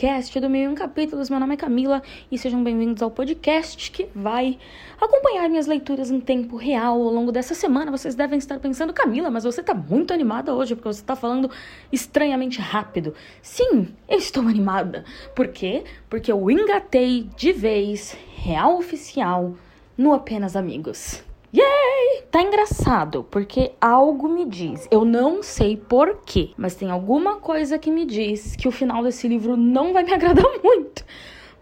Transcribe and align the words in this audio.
podcast 0.00 0.40
do 0.40 0.48
Meio 0.48 0.70
em 0.70 0.74
Capítulos. 0.74 1.28
Meu 1.28 1.38
nome 1.38 1.52
é 1.52 1.56
Camila 1.58 2.02
e 2.32 2.38
sejam 2.38 2.64
bem-vindos 2.64 3.02
ao 3.02 3.10
podcast 3.10 3.90
que 3.90 4.08
vai 4.14 4.58
acompanhar 4.98 5.46
minhas 5.50 5.66
leituras 5.66 6.10
em 6.10 6.18
tempo 6.18 6.56
real 6.56 6.94
ao 6.94 7.12
longo 7.12 7.30
dessa 7.30 7.54
semana. 7.54 7.90
Vocês 7.90 8.14
devem 8.14 8.38
estar 8.38 8.58
pensando, 8.58 8.94
Camila, 8.94 9.30
mas 9.30 9.44
você 9.44 9.62
tá 9.62 9.74
muito 9.74 10.14
animada 10.14 10.54
hoje 10.54 10.74
porque 10.74 10.88
você 10.88 11.02
tá 11.04 11.14
falando 11.14 11.50
estranhamente 11.92 12.62
rápido. 12.62 13.14
Sim, 13.42 13.88
eu 14.08 14.16
estou 14.16 14.42
animada. 14.44 15.04
Por 15.36 15.48
quê? 15.48 15.84
Porque 16.08 16.32
eu 16.32 16.50
engatei 16.50 17.28
de 17.36 17.52
vez, 17.52 18.16
real 18.36 18.78
oficial, 18.78 19.54
no 19.98 20.14
Apenas 20.14 20.56
Amigos. 20.56 21.22
Yay! 21.52 22.22
Tá 22.30 22.42
engraçado, 22.42 23.26
porque 23.28 23.72
algo 23.80 24.28
me 24.28 24.44
diz, 24.44 24.86
eu 24.88 25.04
não 25.04 25.42
sei 25.42 25.76
porquê, 25.76 26.50
mas 26.56 26.76
tem 26.76 26.88
alguma 26.88 27.36
coisa 27.36 27.76
que 27.76 27.90
me 27.90 28.06
diz 28.06 28.54
que 28.54 28.68
o 28.68 28.70
final 28.70 29.02
desse 29.02 29.26
livro 29.26 29.56
não 29.56 29.92
vai 29.92 30.04
me 30.04 30.12
agradar 30.14 30.46
muito. 30.62 31.04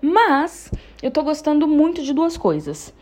Mas 0.01 0.71
eu 1.03 1.11
tô 1.11 1.23
gostando 1.23 1.67
muito 1.67 2.03
de 2.03 2.13
duas 2.13 2.37
coisas. 2.37 2.93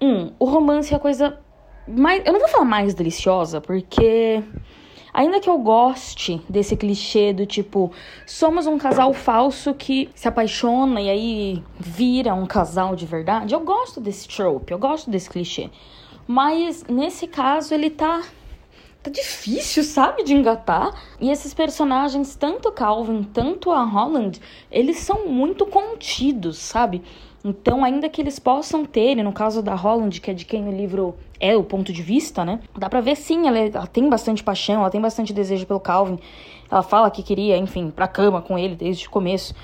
Um, 0.00 0.32
o 0.38 0.44
romance 0.44 0.92
é 0.92 0.96
a 0.96 1.00
coisa 1.00 1.38
mais. 1.86 2.22
Eu 2.26 2.32
não 2.32 2.40
vou 2.40 2.48
falar 2.48 2.64
mais 2.64 2.92
deliciosa, 2.92 3.60
porque. 3.60 4.42
Ainda 5.14 5.40
que 5.40 5.48
eu 5.48 5.56
goste 5.56 6.42
desse 6.46 6.76
clichê 6.76 7.32
do 7.32 7.46
tipo, 7.46 7.90
somos 8.26 8.66
um 8.66 8.76
casal 8.76 9.14
falso 9.14 9.72
que 9.72 10.10
se 10.14 10.28
apaixona 10.28 11.00
e 11.00 11.08
aí 11.08 11.64
vira 11.78 12.34
um 12.34 12.44
casal 12.44 12.94
de 12.94 13.06
verdade, 13.06 13.54
eu 13.54 13.60
gosto 13.60 13.98
desse 13.98 14.28
trope, 14.28 14.74
eu 14.74 14.78
gosto 14.78 15.08
desse 15.08 15.30
clichê. 15.30 15.70
Mas 16.26 16.84
nesse 16.88 17.26
caso 17.26 17.72
ele 17.74 17.90
tá 17.90 18.22
tá 19.06 19.10
difícil, 19.10 19.84
sabe, 19.84 20.24
de 20.24 20.34
engatar. 20.34 20.92
E 21.20 21.30
esses 21.30 21.54
personagens, 21.54 22.34
tanto 22.34 22.72
Calvin, 22.72 23.22
tanto 23.22 23.70
a 23.70 23.84
Holland, 23.84 24.40
eles 24.70 24.98
são 24.98 25.28
muito 25.28 25.64
contidos, 25.64 26.58
sabe? 26.58 27.02
Então, 27.44 27.84
ainda 27.84 28.08
que 28.08 28.20
eles 28.20 28.40
possam 28.40 28.84
ter, 28.84 29.14
no 29.14 29.32
caso 29.32 29.62
da 29.62 29.76
Holland, 29.76 30.20
que 30.20 30.32
é 30.32 30.34
de 30.34 30.44
quem 30.44 30.66
o 30.66 30.76
livro 30.76 31.14
é 31.38 31.54
o 31.54 31.62
ponto 31.62 31.92
de 31.92 32.02
vista, 32.02 32.44
né? 32.44 32.58
Dá 32.76 32.90
pra 32.90 33.00
ver 33.00 33.14
sim, 33.14 33.46
ela, 33.46 33.56
ela 33.56 33.86
tem 33.86 34.08
bastante 34.08 34.42
paixão, 34.42 34.80
ela 34.80 34.90
tem 34.90 35.00
bastante 35.00 35.32
desejo 35.32 35.64
pelo 35.64 35.78
Calvin. 35.78 36.18
Ela 36.68 36.82
fala 36.82 37.08
que 37.08 37.22
queria, 37.22 37.56
enfim, 37.56 37.92
pra 37.92 38.08
cama 38.08 38.42
com 38.42 38.58
ele 38.58 38.74
desde 38.74 39.06
o 39.06 39.10
começo. 39.10 39.54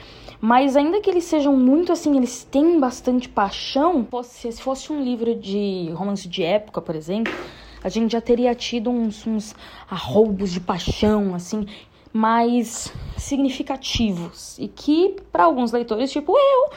Mas 0.44 0.76
ainda 0.76 1.00
que 1.00 1.08
eles 1.08 1.22
sejam 1.22 1.56
muito 1.56 1.92
assim, 1.92 2.16
eles 2.16 2.42
têm 2.42 2.80
bastante 2.80 3.28
paixão. 3.28 4.04
Se 4.24 4.50
fosse 4.60 4.92
um 4.92 5.00
livro 5.00 5.36
de 5.36 5.88
romance 5.94 6.28
de 6.28 6.42
época, 6.42 6.80
por 6.82 6.96
exemplo, 6.96 7.32
a 7.80 7.88
gente 7.88 8.10
já 8.10 8.20
teria 8.20 8.52
tido 8.52 8.90
uns, 8.90 9.24
uns 9.24 9.54
arroubos 9.88 10.50
de 10.50 10.58
paixão, 10.58 11.32
assim, 11.32 11.64
mais 12.12 12.92
significativos. 13.16 14.58
E 14.58 14.66
que, 14.66 15.14
para 15.30 15.44
alguns 15.44 15.70
leitores, 15.70 16.10
tipo 16.10 16.36
eu, 16.36 16.72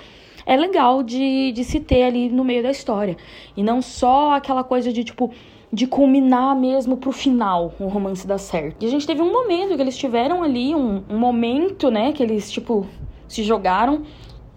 é 0.46 0.56
legal 0.56 1.02
de, 1.02 1.52
de 1.52 1.64
se 1.64 1.80
ter 1.80 2.04
ali 2.04 2.30
no 2.30 2.44
meio 2.44 2.62
da 2.62 2.70
história. 2.70 3.18
E 3.58 3.64
não 3.64 3.82
só 3.82 4.36
aquela 4.36 4.64
coisa 4.64 4.94
de, 4.94 5.04
tipo, 5.04 5.34
de 5.74 5.88
culminar 5.88 6.56
mesmo 6.56 6.98
pro 6.98 7.12
final 7.12 7.74
o 7.80 7.88
romance 7.88 8.28
dar 8.28 8.38
certo. 8.38 8.84
E 8.84 8.86
a 8.86 8.92
gente 8.92 9.08
teve 9.08 9.24
um 9.24 9.34
momento 9.34 9.76
que 9.76 9.82
eles 9.82 9.98
tiveram 9.98 10.44
ali, 10.44 10.76
um, 10.76 11.04
um 11.10 11.18
momento, 11.18 11.90
né, 11.90 12.12
que 12.12 12.22
eles, 12.22 12.52
tipo, 12.52 12.86
se 13.28 13.44
jogaram. 13.44 14.04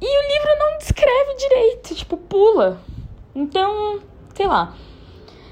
E 0.01 0.07
o 0.07 0.33
livro 0.33 0.59
não 0.59 0.79
descreve 0.79 1.35
direito, 1.37 1.95
tipo, 1.95 2.17
pula. 2.17 2.81
Então, 3.35 4.01
sei 4.35 4.47
lá. 4.47 4.75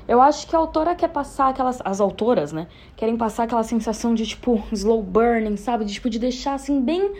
Eu 0.08 0.22
acho 0.22 0.46
que 0.46 0.54
a 0.54 0.58
autora 0.58 0.94
quer 0.94 1.08
passar 1.08 1.48
aquelas. 1.48 1.80
As 1.84 2.00
autoras, 2.00 2.52
né? 2.52 2.68
Querem 2.96 3.16
passar 3.16 3.44
aquela 3.44 3.64
sensação 3.64 4.14
de, 4.14 4.24
tipo, 4.26 4.62
slow 4.70 5.02
burning, 5.02 5.56
sabe? 5.56 5.84
De, 5.84 5.94
tipo, 5.94 6.08
de 6.08 6.18
deixar 6.18 6.54
assim, 6.54 6.80
bem. 6.80 7.12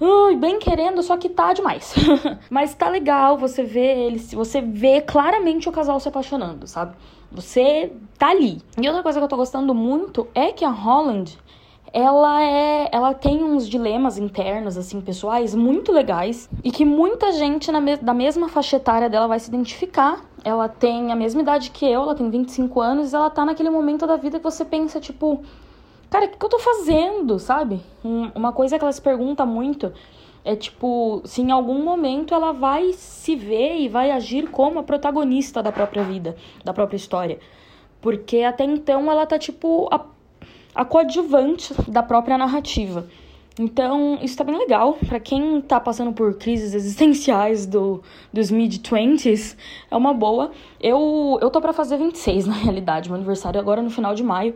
Ui, 0.00 0.36
bem 0.36 0.58
querendo, 0.58 1.02
só 1.02 1.16
que 1.16 1.28
tá 1.28 1.52
demais. 1.52 1.94
Mas 2.48 2.74
tá 2.74 2.88
legal 2.88 3.36
você 3.36 3.64
ver 3.64 3.98
eles. 3.98 4.32
Você 4.32 4.60
vê 4.60 5.00
claramente 5.00 5.68
o 5.68 5.72
casal 5.72 5.98
se 6.00 6.08
apaixonando, 6.08 6.66
sabe? 6.66 6.94
Você 7.32 7.92
tá 8.16 8.30
ali. 8.30 8.62
E 8.80 8.88
outra 8.88 9.02
coisa 9.02 9.18
que 9.18 9.24
eu 9.24 9.28
tô 9.28 9.36
gostando 9.36 9.74
muito 9.74 10.26
é 10.34 10.52
que 10.52 10.64
a 10.64 10.70
Holland 10.70 11.38
ela 11.92 12.42
é, 12.42 12.88
ela 12.92 13.12
tem 13.12 13.42
uns 13.42 13.68
dilemas 13.68 14.16
internos 14.16 14.76
assim 14.76 15.00
pessoais 15.00 15.54
muito 15.54 15.90
legais 15.92 16.48
e 16.62 16.70
que 16.70 16.84
muita 16.84 17.32
gente 17.32 17.70
na 17.72 17.80
me 17.80 17.96
da 17.96 18.14
mesma 18.14 18.48
faixa 18.48 18.76
etária 18.76 19.10
dela 19.10 19.26
vai 19.26 19.40
se 19.40 19.48
identificar. 19.48 20.24
Ela 20.44 20.68
tem 20.68 21.12
a 21.12 21.16
mesma 21.16 21.42
idade 21.42 21.70
que 21.70 21.84
eu, 21.84 22.02
ela 22.02 22.14
tem 22.14 22.30
25 22.30 22.80
anos, 22.80 23.12
e 23.12 23.16
ela 23.16 23.28
tá 23.28 23.44
naquele 23.44 23.68
momento 23.68 24.06
da 24.06 24.16
vida 24.16 24.38
que 24.38 24.44
você 24.44 24.64
pensa 24.64 24.98
tipo, 24.98 25.42
cara, 26.08 26.26
o 26.26 26.28
que, 26.28 26.38
que 26.38 26.44
eu 26.44 26.48
tô 26.48 26.58
fazendo, 26.58 27.38
sabe? 27.38 27.82
Um, 28.04 28.30
uma 28.34 28.52
coisa 28.52 28.78
que 28.78 28.84
ela 28.84 28.92
se 28.92 29.02
pergunta 29.02 29.44
muito 29.44 29.92
é 30.44 30.56
tipo, 30.56 31.20
se 31.24 31.42
em 31.42 31.50
algum 31.50 31.84
momento 31.84 32.34
ela 32.34 32.52
vai 32.52 32.92
se 32.94 33.36
ver 33.36 33.78
e 33.80 33.88
vai 33.88 34.10
agir 34.10 34.48
como 34.48 34.78
a 34.78 34.82
protagonista 34.82 35.62
da 35.62 35.70
própria 35.70 36.02
vida, 36.02 36.36
da 36.64 36.72
própria 36.72 36.96
história. 36.96 37.38
Porque 38.00 38.38
até 38.38 38.64
então 38.64 39.10
ela 39.10 39.26
tá 39.26 39.38
tipo 39.38 39.86
a 39.92 39.98
a 40.74 40.84
coadjuvante 40.84 41.74
da 41.88 42.02
própria 42.02 42.38
narrativa. 42.38 43.06
Então, 43.58 44.18
isso 44.22 44.36
tá 44.36 44.44
bem 44.44 44.56
legal. 44.56 44.96
para 45.06 45.20
quem 45.20 45.60
tá 45.60 45.78
passando 45.78 46.12
por 46.12 46.34
crises 46.34 46.72
existenciais 46.72 47.66
do, 47.66 48.02
dos 48.32 48.50
mid-20s, 48.50 49.56
é 49.90 49.96
uma 49.96 50.14
boa. 50.14 50.50
Eu, 50.80 51.38
eu 51.42 51.50
tô 51.50 51.60
para 51.60 51.72
fazer 51.72 51.98
26, 51.98 52.46
na 52.48 52.54
realidade. 52.54 53.08
Meu 53.08 53.16
aniversário 53.16 53.58
é 53.58 53.60
agora 53.60 53.82
no 53.82 53.90
final 53.90 54.14
de 54.14 54.22
maio. 54.22 54.54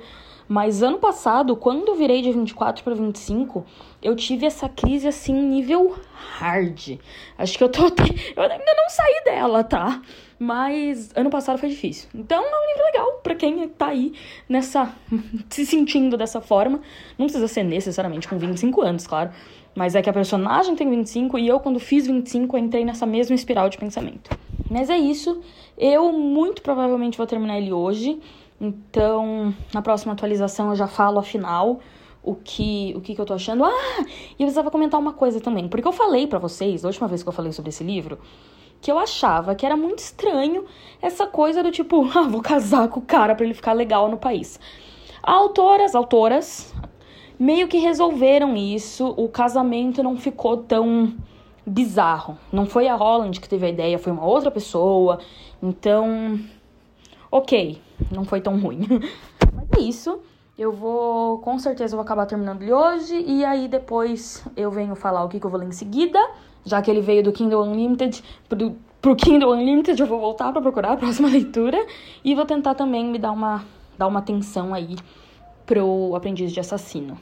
Mas 0.49 0.83
ano 0.83 0.99
passado, 0.99 1.57
quando 1.57 1.89
eu 1.89 1.95
virei 1.95 2.23
de 2.23 2.31
24 2.31 2.85
para 2.85 2.95
25, 2.95 3.65
eu 4.03 4.15
tive 4.15 4.45
essa 4.47 4.69
crise 4.69 5.09
assim, 5.09 5.33
nível 5.33 5.97
hard. 6.39 6.99
Acho 7.39 7.59
que 7.59 7.65
eu 7.65 7.69
tô. 7.69 7.85
Eu 8.37 8.43
ainda 8.43 8.75
não 8.77 8.89
saí 8.89 9.23
dela, 9.25 9.65
tá? 9.65 10.03
Mas 10.39 11.11
ano 11.15 11.31
passado 11.31 11.59
foi 11.59 11.69
difícil. 11.69 12.09
Então 12.15 12.43
é 12.43 12.47
um 12.47 12.69
livro 12.69 12.85
legal 12.85 13.13
para 13.23 13.35
quem 13.35 13.69
tá 13.69 13.87
aí 13.87 14.13
nessa. 14.49 14.93
se 15.49 15.65
sentindo 15.65 16.17
dessa 16.17 16.41
forma. 16.41 16.81
Não 17.19 17.27
precisa 17.27 17.49
ser 17.49 17.63
necessariamente 17.63 18.29
com 18.29 18.37
25 18.37 18.83
anos, 18.83 19.07
claro. 19.07 19.31
Mas 19.75 19.95
é 19.95 20.03
que 20.03 20.09
a 20.09 20.13
personagem 20.13 20.77
tem 20.77 20.89
25 20.89 21.39
e 21.39 21.49
eu, 21.49 21.59
quando 21.59 21.81
fiz 21.81 22.07
25, 22.07 22.57
entrei 22.59 22.85
nessa 22.85 23.07
mesma 23.07 23.35
espiral 23.35 23.69
de 23.69 23.77
pensamento. 23.77 24.31
Mas 24.71 24.89
é 24.89 24.97
isso. 24.97 25.41
Eu 25.77 26.13
muito 26.13 26.63
provavelmente 26.63 27.19
vou 27.19 27.27
terminar 27.27 27.59
ele 27.59 27.73
hoje. 27.73 28.21
Então, 28.65 29.55
na 29.75 29.83
próxima 29.83 30.15
atualização 30.15 30.71
eu 30.71 30.77
já 30.77 30.87
falo 30.87 31.19
afinal 31.19 31.81
o 32.23 32.35
que, 32.35 32.95
o 32.97 33.01
que, 33.03 33.15
que 33.15 33.21
eu 33.21 33.27
tô 33.27 33.35
achando. 33.35 33.63
Ah, 33.63 34.01
e 34.01 34.33
eu 34.33 34.47
precisava 34.47 34.71
comentar 34.71 34.99
uma 34.99 35.13
coisa 35.13 35.39
também. 35.39 35.69
Porque 35.69 35.87
eu 35.87 35.93
falei 35.93 36.27
para 36.27 36.39
vocês, 36.39 36.83
a 36.83 36.89
última 36.89 37.07
vez 37.07 37.23
que 37.23 37.29
eu 37.29 37.33
falei 37.33 37.53
sobre 37.53 37.69
esse 37.69 37.85
livro, 37.85 38.19
que 38.81 38.91
eu 38.91 38.99
achava 38.99 39.55
que 39.55 39.67
era 39.67 39.77
muito 39.77 39.99
estranho 39.99 40.65
essa 41.03 41.27
coisa 41.27 41.63
do 41.63 41.71
tipo, 41.71 42.09
ah, 42.17 42.23
vou 42.23 42.41
casar 42.41 42.89
com 42.89 43.01
o 43.01 43.03
cara 43.03 43.35
para 43.35 43.45
ele 43.45 43.55
ficar 43.55 43.75
legal 43.75 44.09
no 44.09 44.17
país. 44.17 44.59
Autoras, 45.23 45.95
autoras, 45.95 46.75
meio 47.39 47.69
que 47.69 47.77
resolveram 47.77 48.57
isso, 48.57 49.13
o 49.17 49.29
casamento 49.29 50.03
não 50.03 50.17
ficou 50.17 50.57
tão 50.57 51.15
bizarro. 51.67 52.39
Não 52.51 52.65
foi 52.65 52.89
a 52.89 52.95
Holland 52.95 53.39
que 53.41 53.49
teve 53.49 53.67
a 53.67 53.69
ideia, 53.69 53.99
foi 53.99 54.13
uma 54.13 54.25
outra 54.25 54.51
pessoa. 54.51 55.19
Então, 55.63 56.39
ok, 57.37 57.81
não 58.11 58.25
foi 58.25 58.41
tão 58.41 58.59
ruim. 58.59 58.87
Mas 59.53 59.69
é 59.79 59.83
isso. 59.83 60.21
Eu 60.57 60.73
vou, 60.73 61.39
com 61.39 61.59
certeza, 61.59 61.97
vou 61.97 62.05
acabar 62.05 62.27
terminando 62.27 62.63
ele 62.63 62.73
hoje. 62.73 63.25
E 63.27 63.45
aí 63.45 63.67
depois 63.67 64.47
eu 64.57 64.71
venho 64.71 64.95
falar 64.95 65.25
o 65.25 65.29
que, 65.29 65.41
que 65.41 65.47
eu 65.47 65.51
vou 65.51 65.59
ler 65.59 65.67
em 65.67 65.73
seguida 65.73 66.19
já 66.65 66.81
que 66.81 66.91
ele 66.91 67.01
veio 67.01 67.23
do 67.23 67.33
Kindle 67.33 67.63
Unlimited 67.63 68.23
pro, 68.49 68.77
pro 69.01 69.17
Kindle 69.17 69.53
Unlimited, 69.53 70.01
eu 70.01 70.07
vou 70.07 70.19
voltar 70.19 70.53
para 70.53 70.63
procurar 70.63 70.93
a 70.93 70.97
próxima 70.97 71.29
leitura 71.31 71.85
e 72.25 72.35
vou 72.35 72.47
tentar 72.47 72.75
também 72.75 73.05
me 73.05 73.19
dar 73.19 73.33
uma, 73.33 73.65
dar 73.99 74.07
uma 74.07 74.21
atenção 74.21 74.73
aí 74.73 74.97
pro 75.67 76.15
Aprendiz 76.15 76.53
de 76.53 76.61
Assassino. 76.61 77.19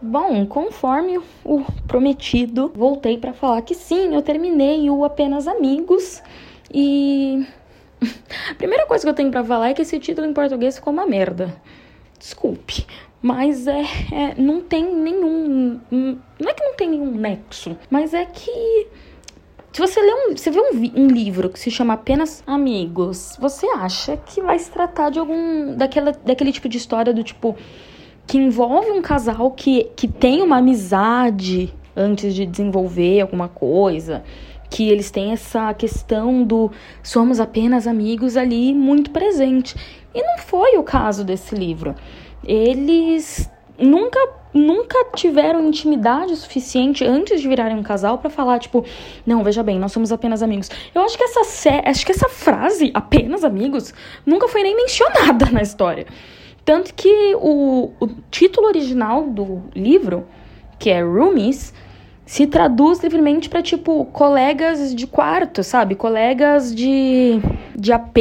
Bom, 0.00 0.44
conforme 0.46 1.20
o 1.44 1.64
prometido, 1.86 2.72
voltei 2.74 3.18
para 3.18 3.32
falar 3.32 3.62
que 3.62 3.74
sim, 3.74 4.14
eu 4.14 4.22
terminei 4.22 4.90
o 4.90 5.04
Apenas 5.04 5.46
Amigos 5.46 6.20
e 6.74 7.46
a 8.50 8.54
primeira 8.58 8.86
coisa 8.86 9.04
que 9.04 9.08
eu 9.08 9.14
tenho 9.14 9.30
para 9.30 9.44
falar 9.44 9.70
é 9.70 9.74
que 9.74 9.82
esse 9.82 9.98
título 9.98 10.26
em 10.26 10.32
português 10.32 10.76
ficou 10.76 10.92
uma 10.92 11.06
merda. 11.06 11.54
Desculpe, 12.18 12.86
mas 13.20 13.66
é, 13.66 13.82
é, 14.12 14.34
não 14.36 14.60
tem 14.60 14.94
nenhum. 14.94 15.80
Não 15.90 16.50
é 16.50 16.54
que 16.54 16.64
não 16.64 16.74
tem 16.74 16.90
nenhum 16.90 17.12
nexo, 17.12 17.76
mas 17.90 18.12
é 18.14 18.24
que. 18.24 18.86
Se 19.72 19.80
você 19.80 20.00
lê 20.00 20.12
um, 20.12 20.36
você 20.36 20.50
vê 20.50 20.60
um, 20.60 21.02
um, 21.02 21.06
livro 21.06 21.48
que 21.48 21.58
se 21.58 21.70
chama 21.70 21.94
apenas 21.94 22.42
Amigos, 22.46 23.38
você 23.40 23.66
acha 23.68 24.18
que 24.18 24.42
vai 24.42 24.58
se 24.58 24.70
tratar 24.70 25.08
de 25.08 25.18
algum 25.18 25.74
daquela, 25.74 26.12
daquele 26.12 26.52
tipo 26.52 26.68
de 26.68 26.76
história 26.76 27.14
do 27.14 27.24
tipo 27.24 27.56
que 28.26 28.36
envolve 28.36 28.90
um 28.90 29.00
casal 29.00 29.50
que, 29.50 29.84
que 29.96 30.06
tem 30.06 30.42
uma 30.42 30.58
amizade 30.58 31.72
antes 31.96 32.34
de 32.34 32.46
desenvolver 32.46 33.20
alguma 33.20 33.48
coisa, 33.48 34.22
que 34.72 34.88
eles 34.88 35.10
têm 35.10 35.32
essa 35.32 35.72
questão 35.74 36.42
do 36.42 36.70
somos 37.02 37.38
apenas 37.38 37.86
amigos 37.86 38.36
ali 38.36 38.72
muito 38.74 39.10
presente. 39.10 39.76
E 40.14 40.22
não 40.22 40.38
foi 40.38 40.76
o 40.78 40.82
caso 40.82 41.24
desse 41.24 41.54
livro 41.54 41.94
eles 42.44 43.50
nunca 43.78 44.18
nunca 44.54 45.06
tiveram 45.16 45.66
intimidade 45.66 46.36
suficiente 46.36 47.02
antes 47.06 47.40
de 47.40 47.48
virarem 47.48 47.74
um 47.74 47.82
casal 47.82 48.18
para 48.18 48.28
falar, 48.28 48.58
tipo, 48.58 48.84
não, 49.24 49.42
veja 49.42 49.62
bem, 49.62 49.78
nós 49.78 49.92
somos 49.92 50.12
apenas 50.12 50.42
amigos. 50.42 50.70
Eu 50.94 51.00
acho 51.00 51.16
que 51.16 51.24
essa 51.24 51.40
acho 51.86 52.04
que 52.04 52.12
essa 52.12 52.28
frase, 52.28 52.90
apenas 52.92 53.44
amigos, 53.44 53.94
nunca 54.26 54.48
foi 54.48 54.62
nem 54.62 54.76
mencionada 54.76 55.46
na 55.50 55.62
história. 55.62 56.06
Tanto 56.66 56.92
que 56.92 57.34
o, 57.36 57.92
o 57.98 58.08
título 58.30 58.66
original 58.66 59.30
do 59.30 59.62
livro, 59.74 60.26
que 60.78 60.90
é 60.90 61.02
Roomies, 61.02 61.72
se 62.24 62.46
traduz 62.46 63.02
livremente 63.02 63.48
para 63.48 63.62
tipo 63.62 64.04
colegas 64.06 64.94
de 64.94 65.06
quarto, 65.06 65.62
sabe? 65.62 65.94
Colegas 65.94 66.74
de, 66.74 67.40
de 67.74 67.92
AP, 67.92 68.16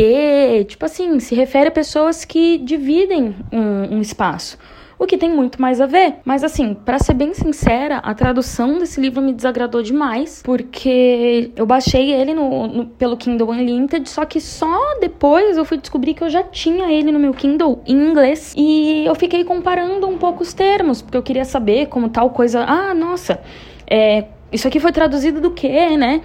tipo 0.68 0.86
assim, 0.86 1.20
se 1.20 1.36
refere 1.36 1.70
a 1.70 1.72
pessoas 1.72 2.26
que 2.26 2.58
dividem 2.58 3.36
um, 3.52 3.96
um 3.96 4.02
espaço 4.02 4.58
o 5.02 5.08
que 5.08 5.18
tem 5.18 5.34
muito 5.34 5.60
mais 5.60 5.82
a 5.82 5.88
ver. 5.88 6.18
Mas 6.24 6.44
assim, 6.44 6.76
para 6.76 7.00
ser 7.00 7.16
bem 7.16 7.34
sincera, 7.34 7.98
a 7.98 8.14
tradução 8.14 8.78
desse 8.78 9.02
livro 9.02 9.20
me 9.20 9.34
desagradou 9.34 9.82
demais, 9.82 10.44
porque 10.44 11.52
eu 11.56 11.66
baixei 11.66 12.14
ele 12.14 12.36
no, 12.36 12.68
no, 12.68 12.86
pelo 12.86 13.18
Kindle 13.18 13.50
Unlimited, 13.50 14.08
só 14.08 14.26
que 14.26 14.40
só 14.40 15.00
depois 15.00 15.58
eu 15.58 15.66
fui 15.66 15.78
descobrir 15.78 16.14
que 16.14 16.24
eu 16.24 16.30
já 16.30 16.44
tinha 16.44 16.92
ele 16.92 17.12
no 17.12 17.18
meu 17.18 17.34
Kindle 17.34 17.82
em 17.88 17.96
inglês 17.96 18.54
e 18.56 19.04
eu 19.04 19.16
fiquei 19.16 19.44
comparando 19.44 20.08
um 20.08 20.20
pouco 20.20 20.44
os 20.44 20.54
termos, 20.54 21.02
porque 21.02 21.18
eu 21.18 21.24
queria 21.24 21.46
saber 21.46 21.88
como 21.88 22.08
tal 22.08 22.30
coisa. 22.30 22.64
Ah, 22.64 22.94
nossa, 22.94 23.42
é, 23.90 24.26
isso 24.52 24.68
aqui 24.68 24.80
foi 24.80 24.92
traduzido 24.92 25.42
do 25.42 25.50
que, 25.50 25.98
né? 25.98 26.22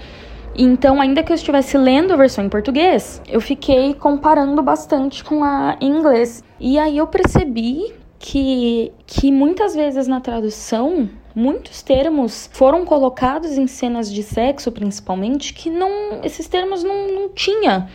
Então, 0.54 1.00
ainda 1.00 1.22
que 1.22 1.32
eu 1.32 1.36
estivesse 1.36 1.78
lendo 1.78 2.12
a 2.12 2.16
versão 2.16 2.44
em 2.44 2.50
português, 2.50 3.22
eu 3.26 3.40
fiquei 3.40 3.94
comparando 3.94 4.62
bastante 4.62 5.24
com 5.24 5.42
a 5.42 5.78
em 5.80 5.88
inglês. 5.88 6.44
E 6.60 6.78
aí 6.78 6.98
eu 6.98 7.06
percebi 7.06 7.94
que, 8.26 8.92
que 9.06 9.30
muitas 9.30 9.76
vezes 9.76 10.08
na 10.08 10.20
tradução 10.20 11.08
muitos 11.32 11.80
termos 11.80 12.50
foram 12.52 12.84
colocados 12.84 13.52
em 13.56 13.68
cenas 13.68 14.12
de 14.12 14.20
sexo, 14.20 14.72
principalmente, 14.72 15.54
que 15.54 15.70
não 15.70 16.24
esses 16.24 16.48
termos 16.48 16.82
não, 16.82 17.06
não 17.06 17.28
tinha 17.28 17.88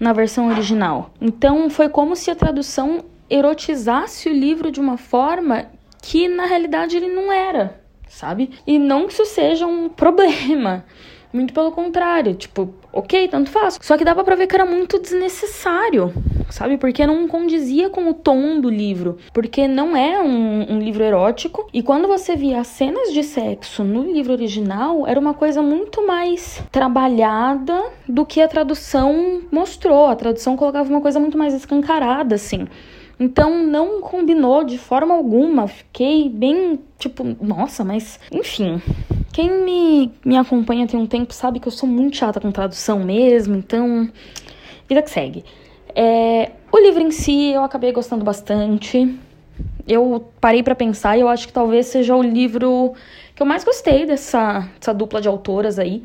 na 0.00 0.12
versão 0.12 0.48
original. 0.48 1.12
Então 1.20 1.70
foi 1.70 1.88
como 1.88 2.16
se 2.16 2.28
a 2.28 2.34
tradução 2.34 3.04
erotizasse 3.30 4.28
o 4.28 4.32
livro 4.32 4.72
de 4.72 4.80
uma 4.80 4.96
forma 4.96 5.66
que 6.02 6.26
na 6.26 6.46
realidade 6.46 6.96
ele 6.96 7.14
não 7.14 7.30
era, 7.30 7.80
sabe? 8.08 8.50
E 8.66 8.80
não 8.80 9.06
que 9.06 9.12
isso 9.12 9.26
seja 9.26 9.64
um 9.64 9.88
problema. 9.88 10.84
Muito 11.32 11.54
pelo 11.54 11.70
contrário, 11.70 12.34
tipo, 12.34 12.74
ok, 12.92 13.28
tanto 13.28 13.48
faz. 13.48 13.78
Só 13.80 13.96
que 13.96 14.04
dava 14.04 14.24
pra 14.24 14.34
ver 14.34 14.48
que 14.48 14.56
era 14.56 14.66
muito 14.66 14.98
desnecessário, 14.98 16.12
sabe? 16.50 16.76
Porque 16.76 17.06
não 17.06 17.28
condizia 17.28 17.90
com 17.90 18.08
o 18.08 18.14
tom 18.14 18.60
do 18.60 18.68
livro. 18.68 19.18
Porque 19.32 19.68
não 19.68 19.96
é 19.96 20.20
um, 20.20 20.74
um, 20.74 20.78
livro 20.78 21.02
erótico. 21.02 21.68
E 21.72 21.82
quando 21.82 22.08
você 22.08 22.36
via 22.36 22.60
as 22.60 22.66
cenas 22.68 23.12
de 23.12 23.22
sexo 23.22 23.84
no 23.84 24.02
livro 24.10 24.32
original, 24.32 25.06
era 25.06 25.18
uma 25.18 25.34
coisa 25.34 25.62
muito 25.62 26.06
mais 26.06 26.62
trabalhada 26.70 27.90
do 28.08 28.24
que 28.24 28.40
a 28.40 28.48
tradução 28.48 29.42
mostrou. 29.50 30.06
A 30.06 30.16
tradução 30.16 30.56
colocava 30.56 30.88
uma 30.88 31.00
coisa 31.00 31.20
muito 31.20 31.38
mais 31.38 31.54
escancarada, 31.54 32.34
assim. 32.34 32.66
Então 33.20 33.64
não 33.64 34.00
combinou 34.00 34.62
de 34.62 34.78
forma 34.78 35.14
alguma. 35.14 35.66
Fiquei 35.66 36.28
bem 36.28 36.78
tipo, 36.98 37.24
nossa, 37.42 37.84
mas 37.84 38.20
enfim. 38.30 38.80
Quem 39.32 39.64
me, 39.64 40.12
me 40.24 40.36
acompanha 40.36 40.86
tem 40.86 40.98
um 40.98 41.06
tempo 41.06 41.32
sabe 41.32 41.60
que 41.60 41.68
eu 41.68 41.72
sou 41.72 41.88
muito 41.88 42.16
chata 42.16 42.40
com 42.40 42.50
tradução 42.50 43.00
mesmo, 43.00 43.56
então. 43.56 44.08
Vida 44.88 45.02
que 45.02 45.10
segue. 45.10 45.44
É, 45.94 46.52
o 46.70 46.78
livro 46.78 47.02
em 47.02 47.10
si 47.10 47.52
eu 47.52 47.62
acabei 47.62 47.92
gostando 47.92 48.24
bastante. 48.24 49.18
Eu 49.86 50.30
parei 50.40 50.62
para 50.62 50.74
pensar 50.74 51.16
e 51.16 51.20
eu 51.20 51.28
acho 51.28 51.46
que 51.46 51.52
talvez 51.52 51.86
seja 51.86 52.14
o 52.14 52.22
livro 52.22 52.92
que 53.34 53.42
eu 53.42 53.46
mais 53.46 53.64
gostei 53.64 54.04
dessa, 54.04 54.68
dessa 54.78 54.92
dupla 54.92 55.20
de 55.20 55.28
autoras 55.28 55.78
aí. 55.78 56.02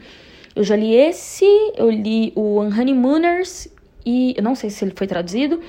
Eu 0.55 0.63
já 0.63 0.75
li 0.75 0.95
esse, 0.95 1.45
eu 1.75 1.89
li 1.89 2.31
o 2.35 2.59
Honeymooners 2.59 3.67
e 4.05 4.33
eu 4.37 4.43
não 4.43 4.55
sei 4.55 4.69
se 4.69 4.83
ele 4.85 4.93
foi 4.95 5.07
traduzido, 5.07 5.59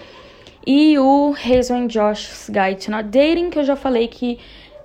e 0.67 0.99
o 0.99 1.35
Hazel 1.35 1.77
and 1.77 1.87
Josh's 1.89 2.49
Guide 2.49 2.85
to 2.85 2.91
Not 2.91 3.05
Dating, 3.05 3.51
que 3.51 3.59
eu 3.59 3.65
já 3.65 3.77
falei 3.77 4.09
que 4.09 4.39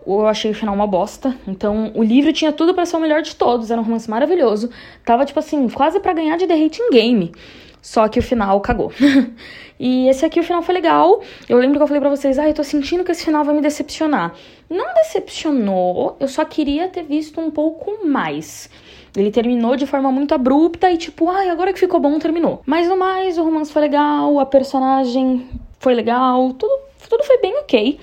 eu 0.05 0.25
achei 0.25 0.51
o 0.51 0.53
final 0.53 0.73
uma 0.73 0.87
bosta. 0.87 1.35
Então, 1.47 1.91
o 1.95 2.03
livro 2.03 2.33
tinha 2.33 2.51
tudo 2.51 2.73
para 2.73 2.85
ser 2.85 2.97
o 2.97 2.99
melhor 2.99 3.21
de 3.21 3.35
todos, 3.35 3.71
era 3.71 3.79
um 3.79 3.83
romance 3.83 4.09
maravilhoso. 4.09 4.69
Tava, 5.05 5.25
tipo 5.25 5.39
assim, 5.39 5.69
quase 5.69 5.99
para 5.99 6.13
ganhar 6.13 6.37
de 6.37 6.47
The 6.47 6.53
Hating 6.53 6.89
Game. 6.91 7.31
Só 7.81 8.07
que 8.07 8.19
o 8.19 8.23
final 8.23 8.59
cagou. 8.61 8.91
e 9.79 10.07
esse 10.09 10.25
aqui, 10.25 10.39
o 10.39 10.43
final 10.43 10.61
foi 10.61 10.75
legal. 10.75 11.21
Eu 11.47 11.57
lembro 11.57 11.77
que 11.77 11.83
eu 11.83 11.87
falei 11.87 12.01
pra 12.01 12.09
vocês, 12.09 12.37
ah, 12.37 12.47
eu 12.47 12.53
tô 12.53 12.63
sentindo 12.63 13.03
que 13.03 13.11
esse 13.11 13.23
final 13.23 13.43
vai 13.43 13.55
me 13.55 13.61
decepcionar. 13.61 14.33
Não 14.69 14.93
decepcionou, 14.95 16.17
eu 16.19 16.27
só 16.27 16.45
queria 16.45 16.87
ter 16.87 17.03
visto 17.03 17.39
um 17.39 17.49
pouco 17.49 18.05
mais. 18.05 18.69
Ele 19.15 19.31
terminou 19.31 19.75
de 19.75 19.87
forma 19.87 20.11
muito 20.11 20.35
abrupta 20.35 20.91
e 20.91 20.97
tipo, 20.97 21.29
ai, 21.29 21.49
agora 21.49 21.73
que 21.73 21.79
ficou 21.79 21.99
bom, 21.99 22.19
terminou. 22.19 22.61
Mas 22.65 22.87
no 22.87 22.97
mais, 22.97 23.37
o 23.37 23.43
romance 23.43 23.71
foi 23.71 23.81
legal, 23.81 24.39
a 24.39 24.45
personagem 24.45 25.47
foi 25.79 25.95
legal, 25.95 26.53
tudo, 26.53 26.73
tudo 27.09 27.23
foi 27.23 27.39
bem 27.39 27.57
ok. 27.57 27.99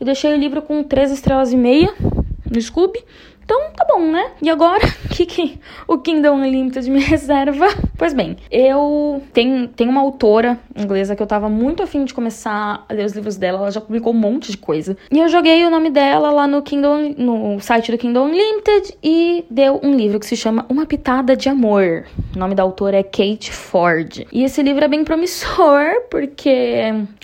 Eu 0.00 0.06
deixei 0.06 0.32
o 0.32 0.36
livro 0.36 0.62
com 0.62 0.82
três 0.82 1.10
estrelas 1.10 1.52
e 1.52 1.56
meia 1.56 1.94
no 2.50 2.60
Scooby. 2.60 3.04
Então, 3.44 3.70
tá 3.74 3.84
bom, 3.84 4.00
né? 4.00 4.32
E 4.42 4.50
agora, 4.50 4.82
que, 5.18 5.26
que 5.26 5.60
o 5.86 5.98
Kindle 5.98 6.34
Unlimited 6.34 6.88
me 6.90 7.00
reserva? 7.02 7.66
Pois 7.96 8.14
bem, 8.14 8.36
eu 8.50 9.22
tenho, 9.32 9.66
tenho 9.68 9.90
uma 9.90 10.00
autora 10.00 10.58
inglesa 10.76 11.16
que 11.16 11.22
eu 11.22 11.26
tava 11.26 11.48
muito 11.48 11.82
afim 11.82 12.04
de 12.04 12.14
começar 12.14 12.84
a 12.88 12.92
ler 12.92 13.04
os 13.04 13.12
livros 13.12 13.36
dela. 13.36 13.58
Ela 13.58 13.70
já 13.70 13.80
publicou 13.80 14.12
um 14.12 14.16
monte 14.16 14.50
de 14.50 14.56
coisa. 14.56 14.96
E 15.10 15.18
eu 15.18 15.28
joguei 15.28 15.64
o 15.64 15.70
nome 15.70 15.90
dela 15.90 16.30
lá 16.30 16.46
no 16.46 16.62
Kindle, 16.62 17.14
no 17.16 17.58
site 17.60 17.90
do 17.90 17.98
Kindle 17.98 18.24
Unlimited 18.24 18.96
e 19.02 19.44
deu 19.50 19.80
um 19.82 19.94
livro 19.94 20.20
que 20.20 20.26
se 20.26 20.36
chama 20.36 20.64
Uma 20.68 20.86
Pitada 20.86 21.36
de 21.36 21.48
Amor. 21.48 22.04
O 22.36 22.38
nome 22.38 22.54
da 22.54 22.62
autora 22.62 22.98
é 22.98 23.02
Kate 23.02 23.52
Ford. 23.52 24.26
E 24.32 24.44
esse 24.44 24.62
livro 24.62 24.84
é 24.84 24.88
bem 24.88 25.04
promissor 25.04 26.02
porque 26.10 26.48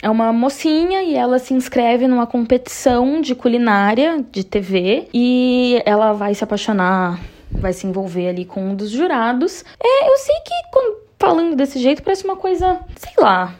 é 0.02 0.10
uma 0.10 0.32
mocinha 0.32 1.02
e 1.02 1.14
ela 1.14 1.38
se 1.38 1.54
inscreve 1.54 2.08
numa 2.08 2.26
competição 2.26 3.20
de 3.20 3.34
culinária 3.34 4.24
de 4.32 4.42
TV 4.42 5.08
e 5.14 5.80
ela 5.84 6.12
vai 6.12 6.34
se 6.34 6.42
apaixonar, 6.42 7.20
vai 7.54 7.72
se 7.72 7.86
envolver 7.86 8.28
ali 8.28 8.44
com 8.44 8.60
um 8.60 8.74
dos 8.74 8.90
jurados. 8.90 9.64
É, 9.82 10.10
eu 10.10 10.16
sei 10.18 10.34
que 10.44 10.54
quando, 10.72 10.96
falando 11.18 11.56
desse 11.56 11.78
jeito 11.78 12.02
parece 12.02 12.24
uma 12.24 12.36
coisa, 12.36 12.80
sei 12.96 13.12
lá, 13.18 13.54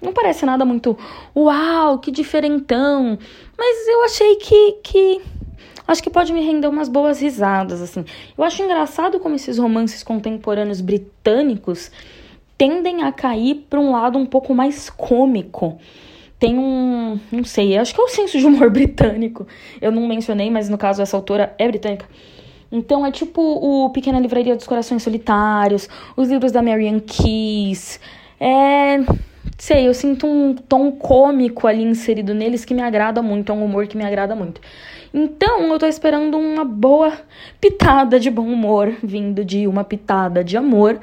não 0.00 0.12
parece 0.12 0.44
nada 0.44 0.64
muito 0.64 0.96
uau, 1.34 1.98
que 1.98 2.10
diferentão. 2.10 3.18
Mas 3.56 3.88
eu 3.88 4.04
achei 4.04 4.36
que, 4.36 4.72
que 4.82 5.22
acho 5.86 6.02
que 6.02 6.10
pode 6.10 6.32
me 6.32 6.44
render 6.44 6.68
umas 6.68 6.88
boas 6.88 7.20
risadas, 7.20 7.80
assim. 7.80 8.04
Eu 8.36 8.44
acho 8.44 8.62
engraçado 8.62 9.20
como 9.20 9.34
esses 9.34 9.58
romances 9.58 10.02
contemporâneos 10.02 10.80
britânicos 10.80 11.90
tendem 12.56 13.02
a 13.02 13.12
cair 13.12 13.66
para 13.68 13.80
um 13.80 13.92
lado 13.92 14.18
um 14.18 14.26
pouco 14.26 14.54
mais 14.54 14.88
cômico 14.90 15.78
tem 16.44 16.58
um. 16.58 17.18
Não 17.32 17.44
sei, 17.44 17.78
acho 17.78 17.94
que 17.94 18.00
é 18.00 18.04
o 18.04 18.08
senso 18.08 18.38
de 18.38 18.46
humor 18.46 18.68
britânico. 18.70 19.46
Eu 19.80 19.90
não 19.90 20.06
mencionei, 20.06 20.50
mas 20.50 20.68
no 20.68 20.76
caso 20.76 21.00
essa 21.00 21.16
autora 21.16 21.54
é 21.58 21.66
britânica. 21.66 22.06
Então 22.74 23.06
é 23.06 23.12
tipo 23.12 23.40
o 23.40 23.88
Pequena 23.90 24.18
Livraria 24.18 24.56
dos 24.56 24.66
Corações 24.66 25.00
Solitários, 25.00 25.88
os 26.16 26.28
livros 26.28 26.50
da 26.50 26.60
Marianne 26.60 27.00
Keys. 27.00 28.00
É. 28.40 28.98
Sei, 29.56 29.86
eu 29.86 29.94
sinto 29.94 30.26
um 30.26 30.52
tom 30.54 30.90
cômico 30.90 31.68
ali 31.68 31.84
inserido 31.84 32.34
neles 32.34 32.64
que 32.64 32.74
me 32.74 32.82
agrada 32.82 33.22
muito, 33.22 33.52
é 33.52 33.54
um 33.54 33.64
humor 33.64 33.86
que 33.86 33.96
me 33.96 34.04
agrada 34.04 34.34
muito. 34.34 34.60
Então 35.12 35.72
eu 35.72 35.78
tô 35.78 35.86
esperando 35.86 36.36
uma 36.36 36.64
boa 36.64 37.12
pitada 37.60 38.18
de 38.18 38.28
bom 38.28 38.46
humor 38.48 38.92
vindo 39.00 39.44
de 39.44 39.68
uma 39.68 39.84
pitada 39.84 40.42
de 40.42 40.56
amor. 40.56 40.98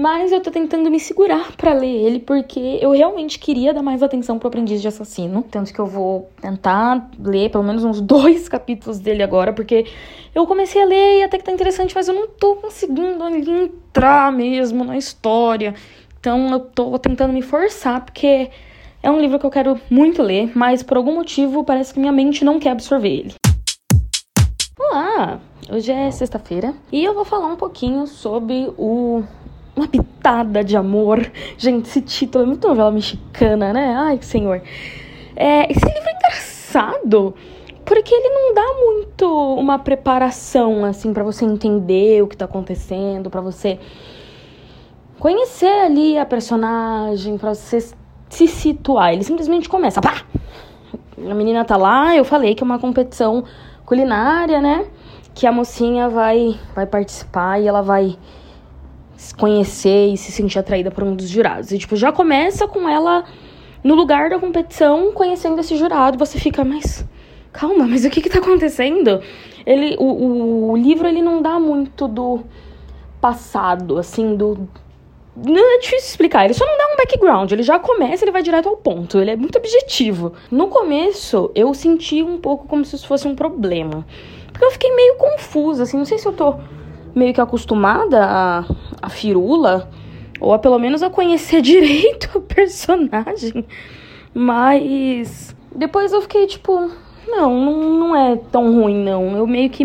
Mas 0.00 0.30
eu 0.30 0.40
tô 0.40 0.48
tentando 0.52 0.88
me 0.92 1.00
segurar 1.00 1.50
para 1.56 1.72
ler 1.72 1.88
ele 1.88 2.20
porque 2.20 2.78
eu 2.80 2.92
realmente 2.92 3.36
queria 3.36 3.74
dar 3.74 3.82
mais 3.82 4.00
atenção 4.00 4.38
pro 4.38 4.46
Aprendiz 4.46 4.80
de 4.80 4.86
Assassino. 4.86 5.42
Tanto 5.50 5.74
que 5.74 5.78
eu 5.80 5.86
vou 5.86 6.30
tentar 6.40 7.10
ler 7.18 7.50
pelo 7.50 7.64
menos 7.64 7.82
uns 7.82 7.98
dois 8.00 8.48
capítulos 8.48 9.00
dele 9.00 9.24
agora, 9.24 9.52
porque 9.52 9.86
eu 10.32 10.46
comecei 10.46 10.80
a 10.80 10.84
ler 10.84 11.18
e 11.18 11.22
até 11.24 11.36
que 11.36 11.42
tá 11.42 11.50
interessante, 11.50 11.96
mas 11.96 12.06
eu 12.06 12.14
não 12.14 12.28
tô 12.28 12.54
conseguindo 12.54 13.28
entrar 13.28 14.30
mesmo 14.30 14.84
na 14.84 14.96
história. 14.96 15.74
Então 16.20 16.48
eu 16.48 16.60
tô 16.60 16.96
tentando 16.96 17.32
me 17.32 17.42
forçar, 17.42 18.04
porque 18.04 18.52
é 19.02 19.10
um 19.10 19.20
livro 19.20 19.36
que 19.36 19.46
eu 19.46 19.50
quero 19.50 19.80
muito 19.90 20.22
ler, 20.22 20.56
mas 20.56 20.80
por 20.80 20.96
algum 20.96 21.16
motivo 21.16 21.64
parece 21.64 21.92
que 21.92 21.98
minha 21.98 22.12
mente 22.12 22.44
não 22.44 22.60
quer 22.60 22.70
absorver 22.70 23.08
ele. 23.08 23.34
Olá! 24.78 25.40
Hoje 25.68 25.90
é 25.90 26.08
sexta-feira 26.12 26.72
e 26.92 27.04
eu 27.04 27.14
vou 27.14 27.24
falar 27.24 27.48
um 27.48 27.56
pouquinho 27.56 28.06
sobre 28.06 28.72
o 28.78 29.24
uma 29.78 29.88
pitada 29.88 30.62
de 30.62 30.76
amor. 30.76 31.30
Gente, 31.56 31.88
esse 31.88 32.00
título 32.00 32.44
é 32.44 32.46
muito 32.46 32.66
novela 32.66 32.90
mexicana, 32.90 33.72
né? 33.72 33.94
Ai, 33.96 34.18
senhor. 34.20 34.60
É, 35.36 35.70
esse 35.70 35.84
livro 35.84 36.08
é 36.08 36.14
engraçado 36.14 37.34
porque 37.84 38.14
ele 38.14 38.28
não 38.28 38.54
dá 38.54 38.74
muito 38.84 39.54
uma 39.54 39.78
preparação 39.78 40.84
assim 40.84 41.12
para 41.14 41.24
você 41.24 41.44
entender 41.46 42.22
o 42.22 42.26
que 42.26 42.36
tá 42.36 42.44
acontecendo, 42.44 43.30
para 43.30 43.40
você 43.40 43.78
conhecer 45.18 45.86
ali 45.86 46.18
a 46.18 46.26
personagem, 46.26 47.38
para 47.38 47.54
você 47.54 47.80
se 48.28 48.46
situar. 48.46 49.14
Ele 49.14 49.24
simplesmente 49.24 49.68
começa, 49.68 50.00
pá! 50.02 50.22
A 51.30 51.34
menina 51.34 51.64
tá 51.64 51.76
lá, 51.76 52.14
eu 52.14 52.24
falei 52.24 52.54
que 52.54 52.62
é 52.62 52.66
uma 52.66 52.78
competição 52.78 53.42
culinária, 53.86 54.60
né? 54.60 54.86
Que 55.34 55.46
a 55.46 55.52
mocinha 55.52 56.08
vai, 56.08 56.58
vai 56.74 56.86
participar 56.86 57.58
e 57.60 57.66
ela 57.66 57.80
vai 57.80 58.18
conhecer 59.36 60.12
e 60.12 60.16
se 60.16 60.30
sentir 60.32 60.58
atraída 60.58 60.90
por 60.90 61.04
um 61.04 61.14
dos 61.14 61.28
jurados. 61.28 61.72
E, 61.72 61.78
tipo, 61.78 61.96
já 61.96 62.12
começa 62.12 62.66
com 62.66 62.88
ela 62.88 63.24
no 63.82 63.94
lugar 63.94 64.30
da 64.30 64.38
competição, 64.38 65.12
conhecendo 65.12 65.60
esse 65.60 65.76
jurado. 65.76 66.18
Você 66.18 66.38
fica, 66.38 66.64
mas 66.64 67.04
calma, 67.52 67.86
mas 67.86 68.04
o 68.04 68.10
que 68.10 68.20
que 68.20 68.30
tá 68.30 68.38
acontecendo? 68.38 69.20
Ele, 69.66 69.96
o, 69.98 70.70
o 70.70 70.76
livro, 70.76 71.06
ele 71.06 71.22
não 71.22 71.42
dá 71.42 71.58
muito 71.58 72.06
do 72.06 72.40
passado, 73.20 73.98
assim, 73.98 74.36
do 74.36 74.68
não 75.46 75.76
é 75.76 75.78
difícil 75.78 76.08
explicar, 76.08 76.44
ele 76.44 76.54
só 76.54 76.66
não 76.66 76.76
dá 76.76 76.84
um 76.92 76.96
background, 76.96 77.52
ele 77.52 77.62
já 77.62 77.78
começa, 77.78 78.24
ele 78.24 78.32
vai 78.32 78.42
direto 78.42 78.68
ao 78.68 78.76
ponto, 78.76 79.20
ele 79.20 79.30
é 79.30 79.36
muito 79.36 79.56
objetivo. 79.56 80.32
No 80.50 80.66
começo, 80.66 81.52
eu 81.54 81.72
senti 81.74 82.22
um 82.22 82.38
pouco 82.38 82.66
como 82.66 82.84
se 82.84 82.96
isso 82.96 83.06
fosse 83.06 83.28
um 83.28 83.36
problema. 83.36 84.04
Porque 84.52 84.64
eu 84.64 84.70
fiquei 84.72 84.92
meio 84.94 85.14
confusa, 85.14 85.84
assim, 85.84 85.96
não 85.96 86.04
sei 86.04 86.18
se 86.18 86.26
eu 86.26 86.32
tô 86.32 86.56
meio 87.18 87.34
que 87.34 87.40
acostumada 87.40 88.24
a, 88.24 88.64
a 89.02 89.08
firula, 89.08 89.90
ou 90.40 90.54
a 90.54 90.58
pelo 90.58 90.78
menos 90.78 91.02
a 91.02 91.10
conhecer 91.10 91.60
direito 91.62 92.38
o 92.38 92.40
personagem. 92.40 93.66
Mas 94.32 95.54
depois 95.74 96.12
eu 96.12 96.22
fiquei 96.22 96.46
tipo, 96.46 96.90
não, 97.26 97.60
não, 97.60 97.98
não 97.98 98.16
é 98.16 98.36
tão 98.36 98.80
ruim, 98.80 99.02
não. 99.02 99.36
Eu 99.36 99.46
meio 99.46 99.68
que 99.68 99.84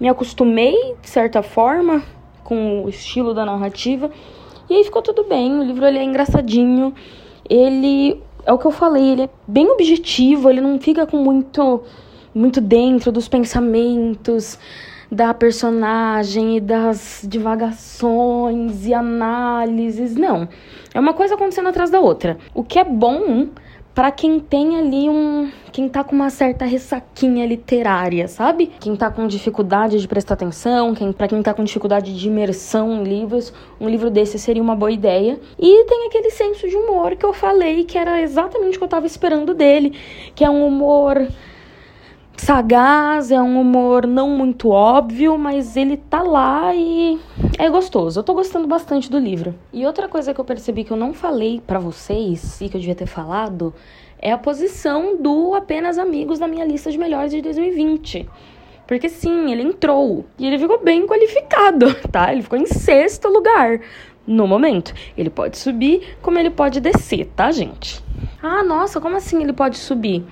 me 0.00 0.08
acostumei, 0.08 0.96
de 1.00 1.08
certa 1.08 1.42
forma, 1.42 2.02
com 2.42 2.84
o 2.84 2.88
estilo 2.88 3.34
da 3.34 3.44
narrativa. 3.44 4.10
E 4.70 4.74
aí 4.74 4.84
ficou 4.84 5.02
tudo 5.02 5.24
bem, 5.24 5.58
o 5.58 5.62
livro 5.62 5.84
ele 5.86 5.98
é 5.98 6.04
engraçadinho, 6.04 6.94
ele 7.48 8.22
é 8.44 8.52
o 8.52 8.58
que 8.58 8.66
eu 8.66 8.70
falei, 8.70 9.12
ele 9.12 9.22
é 9.22 9.30
bem 9.46 9.68
objetivo, 9.70 10.50
ele 10.50 10.60
não 10.60 10.78
fica 10.78 11.06
com 11.06 11.16
muito 11.18 11.82
muito 12.34 12.60
dentro 12.60 13.10
dos 13.10 13.26
pensamentos 13.26 14.58
da 15.10 15.32
personagem 15.32 16.56
e 16.56 16.60
das 16.60 17.22
divagações 17.26 18.86
e 18.86 18.92
análises, 18.92 20.14
não. 20.14 20.48
É 20.92 21.00
uma 21.00 21.14
coisa 21.14 21.34
acontecendo 21.34 21.68
atrás 21.68 21.90
da 21.90 22.00
outra. 22.00 22.38
O 22.54 22.62
que 22.62 22.78
é 22.78 22.84
bom 22.84 23.48
para 23.98 24.12
quem 24.12 24.38
tem 24.38 24.78
ali 24.78 25.08
um. 25.08 25.50
Quem 25.72 25.88
tá 25.88 26.04
com 26.04 26.14
uma 26.14 26.30
certa 26.30 26.64
ressaquinha 26.64 27.44
literária, 27.44 28.28
sabe? 28.28 28.70
Quem 28.78 28.94
tá 28.94 29.10
com 29.10 29.26
dificuldade 29.26 29.98
de 29.98 30.06
prestar 30.06 30.34
atenção, 30.34 30.94
quem, 30.94 31.12
para 31.12 31.26
quem 31.26 31.42
tá 31.42 31.52
com 31.52 31.64
dificuldade 31.64 32.16
de 32.16 32.28
imersão 32.28 32.92
em 32.92 33.02
livros, 33.02 33.52
um 33.80 33.88
livro 33.88 34.08
desse 34.08 34.38
seria 34.38 34.62
uma 34.62 34.76
boa 34.76 34.92
ideia. 34.92 35.40
E 35.58 35.84
tem 35.86 36.06
aquele 36.06 36.30
senso 36.30 36.68
de 36.68 36.76
humor 36.76 37.16
que 37.16 37.26
eu 37.26 37.32
falei 37.32 37.82
que 37.82 37.98
era 37.98 38.22
exatamente 38.22 38.76
o 38.76 38.78
que 38.78 38.84
eu 38.84 38.88
tava 38.88 39.06
esperando 39.06 39.52
dele, 39.52 39.92
que 40.32 40.44
é 40.44 40.50
um 40.50 40.64
humor 40.64 41.26
sagaz, 42.42 43.30
é 43.30 43.40
um 43.40 43.60
humor 43.60 44.06
não 44.06 44.30
muito 44.30 44.70
óbvio, 44.70 45.36
mas 45.36 45.76
ele 45.76 45.96
tá 45.96 46.22
lá 46.22 46.74
e 46.74 47.18
é 47.58 47.68
gostoso. 47.68 48.20
Eu 48.20 48.24
tô 48.24 48.34
gostando 48.34 48.66
bastante 48.66 49.10
do 49.10 49.18
livro. 49.18 49.54
E 49.72 49.84
outra 49.84 50.08
coisa 50.08 50.32
que 50.32 50.40
eu 50.40 50.44
percebi 50.44 50.84
que 50.84 50.90
eu 50.90 50.96
não 50.96 51.12
falei 51.12 51.60
para 51.66 51.78
vocês 51.78 52.60
e 52.60 52.68
que 52.68 52.76
eu 52.76 52.80
devia 52.80 52.94
ter 52.94 53.06
falado 53.06 53.74
é 54.20 54.32
a 54.32 54.38
posição 54.38 55.16
do 55.20 55.54
apenas 55.54 55.98
amigos 55.98 56.38
na 56.38 56.48
minha 56.48 56.64
lista 56.64 56.90
de 56.90 56.98
melhores 56.98 57.30
de 57.30 57.42
2020. 57.42 58.28
Porque 58.86 59.08
sim, 59.08 59.52
ele 59.52 59.62
entrou 59.62 60.24
e 60.38 60.46
ele 60.46 60.58
ficou 60.58 60.82
bem 60.82 61.06
qualificado, 61.06 61.94
tá? 62.10 62.32
Ele 62.32 62.42
ficou 62.42 62.58
em 62.58 62.66
sexto 62.66 63.28
lugar 63.28 63.80
no 64.26 64.46
momento. 64.46 64.94
Ele 65.16 65.28
pode 65.28 65.58
subir, 65.58 66.16
como 66.22 66.38
ele 66.38 66.50
pode 66.50 66.80
descer, 66.80 67.26
tá, 67.36 67.50
gente? 67.50 68.02
Ah, 68.42 68.62
nossa, 68.62 69.00
como 69.00 69.16
assim 69.16 69.42
ele 69.42 69.52
pode 69.52 69.76
subir? 69.76 70.24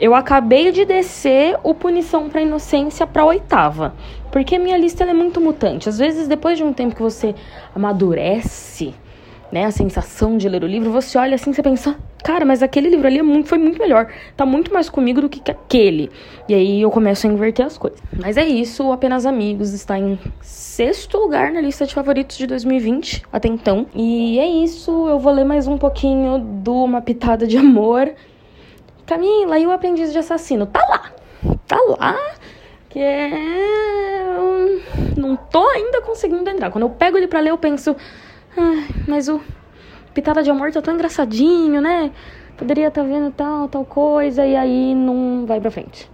Eu 0.00 0.14
acabei 0.14 0.70
de 0.70 0.84
descer 0.84 1.58
o 1.64 1.74
Punição 1.74 2.28
para 2.28 2.40
Inocência 2.40 3.04
para 3.04 3.24
oitava. 3.24 3.94
Porque 4.30 4.56
minha 4.56 4.78
lista 4.78 5.02
é 5.02 5.12
muito 5.12 5.40
mutante. 5.40 5.88
Às 5.88 5.98
vezes, 5.98 6.28
depois 6.28 6.56
de 6.56 6.62
um 6.62 6.72
tempo 6.72 6.94
que 6.94 7.02
você 7.02 7.34
amadurece, 7.74 8.94
né, 9.50 9.64
a 9.64 9.72
sensação 9.72 10.36
de 10.36 10.48
ler 10.48 10.62
o 10.62 10.68
livro, 10.68 10.92
você 10.92 11.18
olha 11.18 11.34
assim 11.34 11.50
e 11.50 11.62
pensa, 11.62 11.96
cara, 12.22 12.44
mas 12.44 12.62
aquele 12.62 12.88
livro 12.88 13.08
ali 13.08 13.18
é 13.18 13.22
muito, 13.24 13.48
foi 13.48 13.58
muito 13.58 13.80
melhor. 13.80 14.06
Tá 14.36 14.46
muito 14.46 14.72
mais 14.72 14.88
comigo 14.88 15.20
do 15.20 15.28
que 15.28 15.50
aquele. 15.50 16.10
E 16.48 16.54
aí 16.54 16.80
eu 16.80 16.92
começo 16.92 17.26
a 17.26 17.30
inverter 17.30 17.66
as 17.66 17.76
coisas. 17.76 18.00
Mas 18.16 18.36
é 18.36 18.46
isso, 18.46 18.92
Apenas 18.92 19.26
Amigos 19.26 19.72
está 19.72 19.98
em 19.98 20.16
sexto 20.40 21.18
lugar 21.18 21.50
na 21.50 21.60
lista 21.60 21.84
de 21.84 21.92
favoritos 21.92 22.36
de 22.36 22.46
2020, 22.46 23.24
até 23.32 23.48
então. 23.48 23.86
E 23.92 24.38
é 24.38 24.46
isso, 24.46 25.08
eu 25.08 25.18
vou 25.18 25.32
ler 25.32 25.44
mais 25.44 25.66
um 25.66 25.76
pouquinho 25.76 26.38
do 26.38 26.84
Uma 26.84 27.00
Pitada 27.00 27.48
de 27.48 27.56
Amor 27.56 28.12
Camila, 29.08 29.58
e 29.58 29.66
o 29.66 29.70
aprendiz 29.70 30.12
de 30.12 30.18
assassino? 30.18 30.66
Tá 30.66 30.86
lá. 30.86 31.10
Tá 31.66 31.78
lá. 31.98 32.14
Que 32.90 32.98
é. 32.98 33.30
não 35.16 35.34
tô 35.34 35.66
ainda 35.70 36.02
conseguindo 36.02 36.48
entrar. 36.50 36.70
Quando 36.70 36.82
eu 36.82 36.90
pego 36.90 37.16
ele 37.16 37.26
pra 37.26 37.40
ler, 37.40 37.48
eu 37.48 37.56
penso. 37.56 37.96
Ah, 38.54 38.86
mas 39.08 39.26
o 39.30 39.40
Pitada 40.12 40.42
de 40.42 40.50
Amor 40.50 40.70
tá 40.72 40.82
tão 40.82 40.92
engraçadinho, 40.92 41.80
né? 41.80 42.12
Poderia 42.58 42.88
estar 42.88 43.00
tá 43.00 43.08
vendo 43.08 43.30
tal, 43.30 43.66
tal 43.66 43.82
coisa, 43.82 44.44
e 44.44 44.54
aí 44.54 44.94
não 44.94 45.46
vai 45.46 45.58
pra 45.58 45.70
frente. 45.70 46.10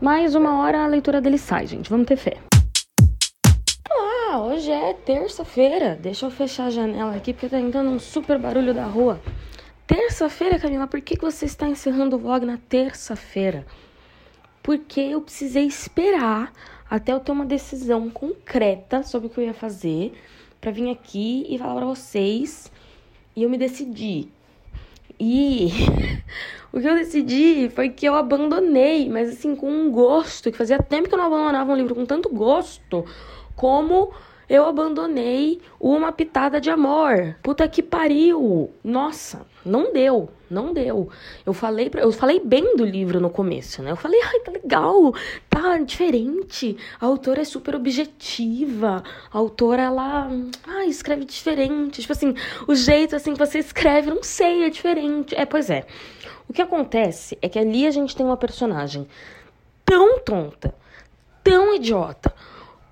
Mais 0.00 0.34
uma 0.34 0.62
hora 0.62 0.84
a 0.84 0.86
leitura 0.86 1.20
dele 1.20 1.36
sai, 1.36 1.66
gente. 1.66 1.90
Vamos 1.90 2.06
ter 2.06 2.16
fé. 2.16 2.38
Ah, 3.90 4.40
hoje 4.40 4.70
é 4.70 4.94
terça-feira. 4.94 5.98
Deixa 6.00 6.24
eu 6.24 6.30
fechar 6.30 6.68
a 6.68 6.70
janela 6.70 7.14
aqui 7.14 7.34
porque 7.34 7.50
tá 7.50 7.60
entrando 7.60 7.90
um 7.90 7.98
super 7.98 8.38
barulho 8.38 8.72
da 8.72 8.86
rua. 8.86 9.20
Terça-feira, 9.94 10.58
Camila, 10.58 10.86
por 10.86 11.02
que, 11.02 11.16
que 11.16 11.22
você 11.22 11.44
está 11.44 11.68
encerrando 11.68 12.16
o 12.16 12.18
vlog 12.18 12.46
na 12.46 12.56
terça-feira? 12.56 13.66
Porque 14.62 14.98
eu 14.98 15.20
precisei 15.20 15.66
esperar 15.66 16.50
até 16.88 17.12
eu 17.12 17.20
ter 17.20 17.30
uma 17.30 17.44
decisão 17.44 18.08
concreta 18.08 19.02
sobre 19.02 19.26
o 19.26 19.30
que 19.30 19.38
eu 19.38 19.44
ia 19.44 19.52
fazer 19.52 20.14
para 20.58 20.70
vir 20.70 20.88
aqui 20.88 21.44
e 21.46 21.58
falar 21.58 21.74
para 21.74 21.84
vocês. 21.84 22.72
E 23.36 23.42
eu 23.42 23.50
me 23.50 23.58
decidi. 23.58 24.30
E 25.20 25.68
o 26.72 26.80
que 26.80 26.88
eu 26.88 26.94
decidi 26.94 27.68
foi 27.68 27.90
que 27.90 28.06
eu 28.06 28.14
abandonei, 28.14 29.10
mas 29.10 29.28
assim, 29.28 29.54
com 29.54 29.70
um 29.70 29.90
gosto, 29.90 30.50
que 30.50 30.56
fazia 30.56 30.82
tempo 30.82 31.06
que 31.06 31.14
eu 31.14 31.18
não 31.18 31.26
abandonava 31.26 31.70
um 31.70 31.76
livro 31.76 31.94
com 31.94 32.06
tanto 32.06 32.30
gosto, 32.30 33.04
como 33.54 34.10
eu 34.48 34.64
abandonei 34.64 35.60
uma 35.78 36.10
pitada 36.12 36.58
de 36.58 36.70
amor. 36.70 37.36
Puta 37.42 37.68
que 37.68 37.82
pariu. 37.82 38.70
Nossa, 38.82 39.51
não 39.64 39.92
deu, 39.92 40.28
não 40.50 40.72
deu. 40.72 41.08
Eu 41.46 41.52
falei, 41.52 41.88
pra, 41.88 42.02
eu 42.02 42.12
falei 42.12 42.40
bem 42.40 42.76
do 42.76 42.84
livro 42.84 43.20
no 43.20 43.30
começo, 43.30 43.82
né? 43.82 43.90
Eu 43.90 43.96
falei, 43.96 44.20
ai, 44.22 44.40
tá 44.40 44.52
legal, 44.52 45.14
tá 45.48 45.78
diferente. 45.78 46.76
A 47.00 47.06
autora 47.06 47.42
é 47.42 47.44
super 47.44 47.74
objetiva. 47.74 49.02
A 49.32 49.38
autora, 49.38 49.82
ela, 49.82 50.30
ai, 50.66 50.86
escreve 50.86 51.24
diferente. 51.24 52.00
Tipo 52.00 52.12
assim, 52.12 52.34
o 52.66 52.74
jeito 52.74 53.16
assim 53.16 53.32
que 53.32 53.38
você 53.38 53.58
escreve, 53.58 54.10
não 54.10 54.22
sei, 54.22 54.64
é 54.64 54.70
diferente. 54.70 55.34
É, 55.34 55.46
pois 55.46 55.70
é. 55.70 55.86
O 56.48 56.52
que 56.52 56.60
acontece 56.60 57.38
é 57.40 57.48
que 57.48 57.58
ali 57.58 57.86
a 57.86 57.90
gente 57.90 58.14
tem 58.14 58.26
uma 58.26 58.36
personagem 58.36 59.06
tão 59.84 60.18
tonta, 60.20 60.74
tão 61.42 61.74
idiota, 61.74 62.34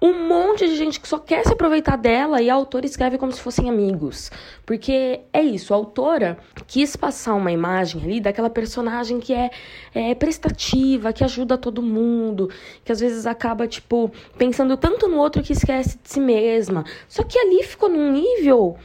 um 0.02 0.26
monte 0.26 0.66
de 0.66 0.76
gente 0.76 0.98
que 0.98 1.06
só 1.06 1.18
quer 1.18 1.44
se 1.44 1.52
aproveitar 1.52 1.96
dela 1.96 2.40
e 2.40 2.48
a 2.48 2.54
autora 2.54 2.86
escreve 2.86 3.18
como 3.18 3.32
se 3.32 3.40
fossem 3.40 3.68
amigos. 3.68 4.30
Porque 4.64 5.20
é 5.32 5.42
isso, 5.42 5.74
a 5.74 5.76
autora 5.76 6.38
quis 6.66 6.96
passar 6.96 7.34
uma 7.34 7.52
imagem 7.52 8.02
ali 8.02 8.20
daquela 8.20 8.48
personagem 8.48 9.20
que 9.20 9.34
é, 9.34 9.50
é 9.94 10.14
prestativa, 10.14 11.12
que 11.12 11.22
ajuda 11.22 11.58
todo 11.58 11.82
mundo, 11.82 12.50
que 12.82 12.90
às 12.90 13.00
vezes 13.00 13.26
acaba, 13.26 13.68
tipo, 13.68 14.10
pensando 14.38 14.76
tanto 14.76 15.06
no 15.06 15.18
outro 15.18 15.42
que 15.42 15.52
esquece 15.52 15.98
de 16.02 16.10
si 16.10 16.20
mesma. 16.20 16.84
Só 17.06 17.22
que 17.22 17.38
ali 17.38 17.62
ficou 17.62 17.90
num 17.90 18.10
nível 18.10 18.78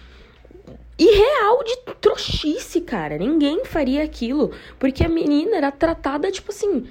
irreal 0.97 1.63
de 1.63 1.77
trouxice, 2.01 2.81
cara. 2.81 3.17
Ninguém 3.17 3.63
faria 3.63 4.03
aquilo. 4.03 4.51
Porque 4.77 5.03
a 5.03 5.09
menina 5.09 5.55
era 5.57 5.71
tratada, 5.71 6.29
tipo 6.31 6.51
assim, 6.51 6.85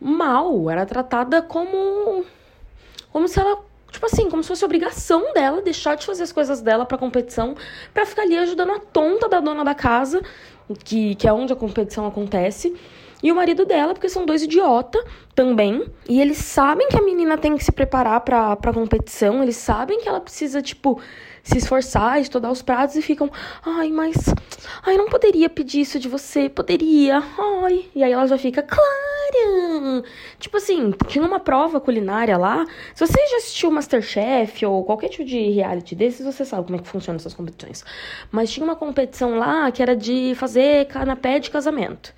mal. 0.00 0.70
Era 0.70 0.86
tratada 0.86 1.42
como 1.42 2.24
como 3.12 3.28
se 3.28 3.38
ela, 3.38 3.58
tipo 3.90 4.04
assim, 4.06 4.28
como 4.28 4.42
se 4.42 4.48
fosse 4.48 4.64
obrigação 4.64 5.32
dela 5.32 5.62
deixar 5.62 5.96
de 5.96 6.04
fazer 6.06 6.22
as 6.22 6.32
coisas 6.32 6.60
dela 6.60 6.84
pra 6.84 6.98
competição 6.98 7.54
pra 7.92 8.06
ficar 8.06 8.22
ali 8.22 8.36
ajudando 8.36 8.72
a 8.72 8.80
tonta 8.80 9.28
da 9.28 9.40
dona 9.40 9.64
da 9.64 9.74
casa, 9.74 10.22
que, 10.84 11.14
que 11.14 11.26
é 11.28 11.32
onde 11.32 11.52
a 11.52 11.56
competição 11.56 12.06
acontece. 12.06 12.74
E 13.22 13.32
o 13.32 13.34
marido 13.34 13.64
dela, 13.64 13.94
porque 13.94 14.08
são 14.08 14.24
dois 14.24 14.42
idiota 14.42 15.02
também. 15.34 15.84
E 16.08 16.20
eles 16.20 16.38
sabem 16.38 16.86
que 16.88 16.96
a 16.96 17.02
menina 17.02 17.36
tem 17.36 17.56
que 17.56 17.64
se 17.64 17.72
preparar 17.72 18.20
pra, 18.20 18.54
pra 18.54 18.72
competição. 18.72 19.42
Eles 19.42 19.56
sabem 19.56 20.00
que 20.00 20.08
ela 20.08 20.20
precisa, 20.20 20.62
tipo, 20.62 21.00
se 21.42 21.58
esforçar, 21.58 22.20
estudar 22.20 22.50
os 22.50 22.62
pratos 22.62 22.96
e 22.96 23.02
ficam, 23.02 23.30
ai, 23.64 23.90
mas. 23.90 24.16
Ai, 24.84 24.96
não 24.96 25.08
poderia 25.08 25.48
pedir 25.48 25.80
isso 25.80 25.98
de 25.98 26.08
você, 26.08 26.48
poderia. 26.48 27.22
Ai. 27.64 27.86
E 27.94 28.02
aí 28.02 28.12
ela 28.12 28.26
já 28.26 28.38
fica, 28.38 28.62
claro! 28.62 30.04
Tipo 30.38 30.56
assim, 30.56 30.92
tinha 31.06 31.24
uma 31.24 31.40
prova 31.40 31.80
culinária 31.80 32.36
lá. 32.36 32.66
Se 32.94 33.06
você 33.06 33.26
já 33.28 33.36
assistiu 33.38 33.70
Masterchef 33.70 34.64
ou 34.64 34.84
qualquer 34.84 35.08
tipo 35.08 35.24
de 35.24 35.50
reality 35.50 35.94
desses, 35.94 36.24
você 36.24 36.44
sabe 36.44 36.64
como 36.64 36.76
é 36.76 36.82
que 36.82 36.88
funcionam 36.88 37.16
essas 37.16 37.34
competições. 37.34 37.84
Mas 38.30 38.50
tinha 38.50 38.64
uma 38.64 38.76
competição 38.76 39.36
lá 39.38 39.70
que 39.70 39.82
era 39.82 39.96
de 39.96 40.34
fazer 40.36 40.86
canapé 40.86 41.38
de 41.38 41.50
casamento. 41.50 42.14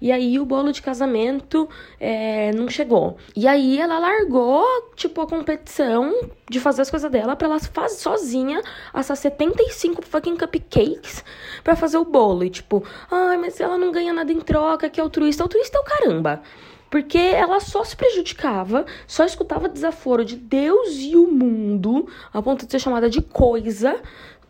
E 0.00 0.10
aí 0.10 0.38
o 0.38 0.44
bolo 0.44 0.72
de 0.72 0.80
casamento 0.80 1.68
é, 1.98 2.52
não 2.52 2.68
chegou. 2.68 3.16
E 3.36 3.46
aí 3.46 3.78
ela 3.78 3.98
largou, 3.98 4.64
tipo, 4.96 5.20
a 5.20 5.26
competição 5.26 6.12
de 6.48 6.58
fazer 6.58 6.82
as 6.82 6.90
coisas 6.90 7.10
dela 7.10 7.36
pra 7.36 7.46
ela 7.46 7.60
fazer 7.60 7.96
sozinha 7.96 8.62
essas 8.94 9.18
75 9.18 10.02
fucking 10.04 10.36
cupcakes 10.36 11.24
pra 11.62 11.76
fazer 11.76 11.98
o 11.98 12.04
bolo. 12.04 12.44
E 12.44 12.50
tipo, 12.50 12.82
ai, 13.10 13.36
mas 13.36 13.60
ela 13.60 13.76
não 13.76 13.92
ganha 13.92 14.12
nada 14.12 14.32
em 14.32 14.40
troca, 14.40 14.88
que 14.88 14.98
é 15.00 15.02
altruísta. 15.02 15.42
Altruísta 15.42 15.78
é 15.78 15.80
o 15.80 15.84
caramba. 15.84 16.42
Porque 16.90 17.18
ela 17.18 17.60
só 17.60 17.84
se 17.84 17.94
prejudicava, 17.94 18.84
só 19.06 19.24
escutava 19.24 19.68
desaforo 19.68 20.24
de 20.24 20.34
Deus 20.34 20.96
e 20.96 21.14
o 21.14 21.28
mundo, 21.28 22.08
a 22.32 22.42
ponto 22.42 22.66
de 22.66 22.72
ser 22.72 22.80
chamada 22.80 23.08
de 23.08 23.22
coisa, 23.22 24.00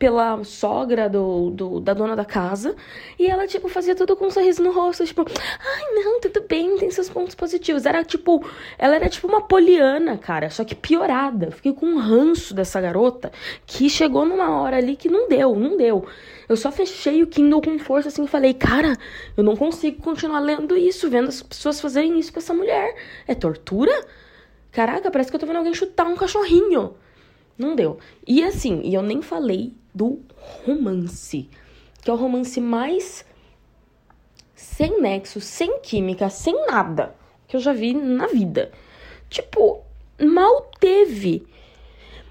pela 0.00 0.42
sogra 0.44 1.10
do, 1.10 1.50
do, 1.50 1.78
da 1.78 1.92
dona 1.92 2.16
da 2.16 2.24
casa. 2.24 2.74
E 3.18 3.26
ela, 3.26 3.46
tipo, 3.46 3.68
fazia 3.68 3.94
tudo 3.94 4.16
com 4.16 4.28
um 4.28 4.30
sorriso 4.30 4.62
no 4.62 4.72
rosto, 4.72 5.04
tipo, 5.04 5.26
ai, 5.28 5.94
não, 5.94 6.18
tudo 6.18 6.42
bem, 6.48 6.78
tem 6.78 6.90
seus 6.90 7.10
pontos 7.10 7.34
positivos. 7.34 7.84
Era 7.84 8.02
tipo, 8.02 8.42
ela 8.78 8.96
era 8.96 9.10
tipo 9.10 9.28
uma 9.28 9.42
poliana, 9.42 10.16
cara, 10.16 10.48
só 10.48 10.64
que 10.64 10.74
piorada. 10.74 11.50
Fiquei 11.50 11.74
com 11.74 11.84
um 11.84 11.98
ranço 11.98 12.54
dessa 12.54 12.80
garota 12.80 13.30
que 13.66 13.90
chegou 13.90 14.24
numa 14.24 14.62
hora 14.62 14.78
ali 14.78 14.96
que 14.96 15.06
não 15.06 15.28
deu, 15.28 15.54
não 15.54 15.76
deu. 15.76 16.06
Eu 16.48 16.56
só 16.56 16.72
fechei 16.72 17.22
o 17.22 17.26
Kindle 17.26 17.60
com 17.60 17.78
força 17.78 18.08
assim 18.08 18.24
e 18.24 18.28
falei, 18.28 18.54
cara, 18.54 18.96
eu 19.36 19.44
não 19.44 19.54
consigo 19.54 20.00
continuar 20.00 20.40
lendo 20.40 20.78
isso, 20.78 21.10
vendo 21.10 21.28
as 21.28 21.42
pessoas 21.42 21.78
fazerem 21.78 22.18
isso 22.18 22.32
com 22.32 22.38
essa 22.38 22.54
mulher. 22.54 22.96
É 23.28 23.34
tortura? 23.34 23.92
Caraca, 24.72 25.10
parece 25.10 25.30
que 25.30 25.36
eu 25.36 25.40
tô 25.40 25.46
vendo 25.46 25.56
alguém 25.56 25.74
chutar 25.74 26.06
um 26.06 26.16
cachorrinho. 26.16 26.94
Não 27.58 27.76
deu. 27.76 27.98
E 28.26 28.42
assim, 28.42 28.80
e 28.82 28.94
eu 28.94 29.02
nem 29.02 29.20
falei 29.20 29.74
do 29.94 30.20
romance, 30.36 31.48
que 32.02 32.10
é 32.10 32.12
o 32.12 32.16
romance 32.16 32.60
mais 32.60 33.24
sem 34.54 35.00
nexo, 35.00 35.40
sem 35.40 35.80
química, 35.80 36.28
sem 36.28 36.66
nada 36.66 37.14
que 37.50 37.56
eu 37.56 37.60
já 37.60 37.72
vi 37.72 37.92
na 37.92 38.26
vida. 38.28 38.70
Tipo, 39.28 39.82
mal 40.20 40.70
teve 40.78 41.46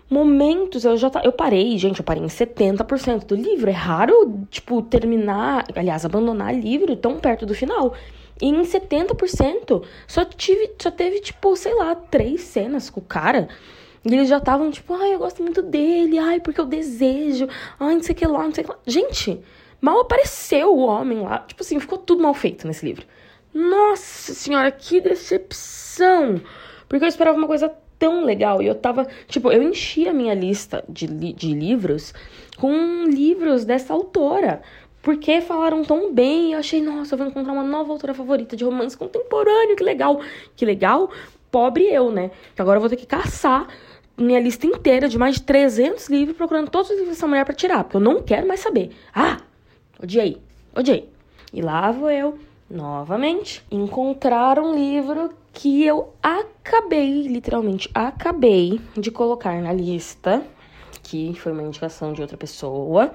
momentos, 0.09 0.85
eu 0.85 0.97
já 0.97 1.09
tá, 1.09 1.21
eu 1.23 1.31
parei, 1.31 1.77
gente, 1.77 1.99
eu 1.99 2.05
parei 2.05 2.23
em 2.23 2.27
70% 2.27 3.25
do 3.25 3.35
livro. 3.35 3.69
É 3.69 3.73
raro, 3.73 4.47
tipo, 4.49 4.81
terminar, 4.81 5.65
aliás, 5.75 6.05
abandonar 6.05 6.55
livro 6.55 6.95
tão 6.95 7.19
perto 7.19 7.45
do 7.45 7.53
final. 7.53 7.93
E 8.41 8.47
em 8.47 8.61
70% 8.61 9.83
só 10.07 10.23
tive, 10.23 10.71
só 10.81 10.89
teve 10.89 11.19
tipo, 11.19 11.55
sei 11.57 11.73
lá, 11.75 11.93
três 11.93 12.41
cenas 12.41 12.89
com 12.89 13.01
o 13.01 13.03
cara 13.03 13.49
e 14.05 14.13
eles 14.13 14.29
já 14.29 14.37
estavam 14.37 14.71
tipo, 14.71 14.93
ai, 14.93 15.13
eu 15.13 15.19
gosto 15.19 15.43
muito 15.43 15.61
dele, 15.61 16.17
ai, 16.17 16.39
porque 16.39 16.59
eu 16.59 16.65
desejo, 16.65 17.47
ai, 17.79 17.95
não 17.95 18.03
sei 18.03 18.13
o 18.13 18.17
que 18.17 18.27
lá, 18.27 18.43
não 18.43 18.53
sei 18.53 18.63
o 18.63 18.67
que 18.67 18.73
lá. 18.73 18.79
Gente, 18.87 19.41
mal 19.81 19.99
apareceu 19.99 20.73
o 20.73 20.79
homem 20.79 21.21
lá. 21.21 21.39
Tipo 21.39 21.63
assim, 21.63 21.79
ficou 21.79 21.97
tudo 21.97 22.23
mal 22.23 22.33
feito 22.33 22.65
nesse 22.65 22.85
livro. 22.85 23.05
Nossa 23.53 24.33
senhora, 24.33 24.71
que 24.71 25.01
decepção! 25.01 26.41
Porque 26.87 27.03
eu 27.03 27.09
esperava 27.09 27.37
uma 27.37 27.47
coisa 27.47 27.71
tão 27.97 28.23
legal. 28.23 28.61
E 28.61 28.67
eu 28.67 28.75
tava, 28.75 29.05
tipo, 29.27 29.51
eu 29.51 29.61
enchi 29.61 30.07
a 30.07 30.13
minha 30.13 30.33
lista 30.33 30.83
de, 30.87 31.05
de 31.07 31.53
livros 31.53 32.13
com 32.57 33.03
livros 33.03 33.65
dessa 33.65 33.93
autora. 33.93 34.61
Porque 35.01 35.41
falaram 35.41 35.83
tão 35.83 36.13
bem, 36.13 36.53
eu 36.53 36.59
achei, 36.59 36.81
nossa, 36.81 37.13
eu 37.13 37.17
vou 37.17 37.27
encontrar 37.27 37.53
uma 37.53 37.63
nova 37.63 37.91
autora 37.91 38.13
favorita 38.13 38.55
de 38.55 38.63
romance 38.63 38.97
contemporâneo, 38.97 39.75
que 39.75 39.83
legal. 39.83 40.21
Que 40.55 40.65
legal, 40.65 41.09
pobre 41.51 41.85
eu, 41.85 42.11
né? 42.11 42.31
Que 42.55 42.61
agora 42.61 42.77
eu 42.77 42.81
vou 42.81 42.89
ter 42.89 42.97
que 42.97 43.05
caçar 43.05 43.67
minha 44.19 44.39
lista 44.39 44.67
inteira 44.67 45.07
de 45.07 45.17
mais 45.17 45.35
de 45.35 45.41
300 45.43 46.09
livros, 46.09 46.37
procurando 46.37 46.69
todos 46.69 46.89
os 46.89 46.95
livros 46.95 47.15
dessa 47.15 47.27
mulher 47.27 47.45
para 47.45 47.53
tirar, 47.53 47.83
porque 47.83 47.97
eu 47.97 48.01
não 48.01 48.21
quero 48.21 48.47
mais 48.47 48.59
saber. 48.59 48.91
Ah, 49.13 49.37
odiei, 50.01 50.37
odiei. 50.75 51.09
E 51.53 51.61
lá 51.61 51.91
vou 51.91 52.11
eu, 52.11 52.37
novamente, 52.69 53.63
encontrar 53.71 54.59
um 54.59 54.75
livro 54.75 55.31
que 55.51 55.83
eu 55.83 56.13
acabei, 56.21 57.23
literalmente 57.27 57.89
acabei 57.93 58.79
de 58.95 59.09
colocar 59.09 59.59
na 59.61 59.73
lista, 59.73 60.43
que 61.03 61.33
foi 61.39 61.51
uma 61.51 61.63
indicação 61.63 62.13
de 62.13 62.21
outra 62.21 62.37
pessoa, 62.37 63.11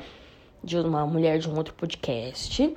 de 0.62 0.76
uma 0.78 1.06
mulher 1.06 1.38
de 1.38 1.48
um 1.48 1.56
outro 1.56 1.74
podcast. 1.74 2.74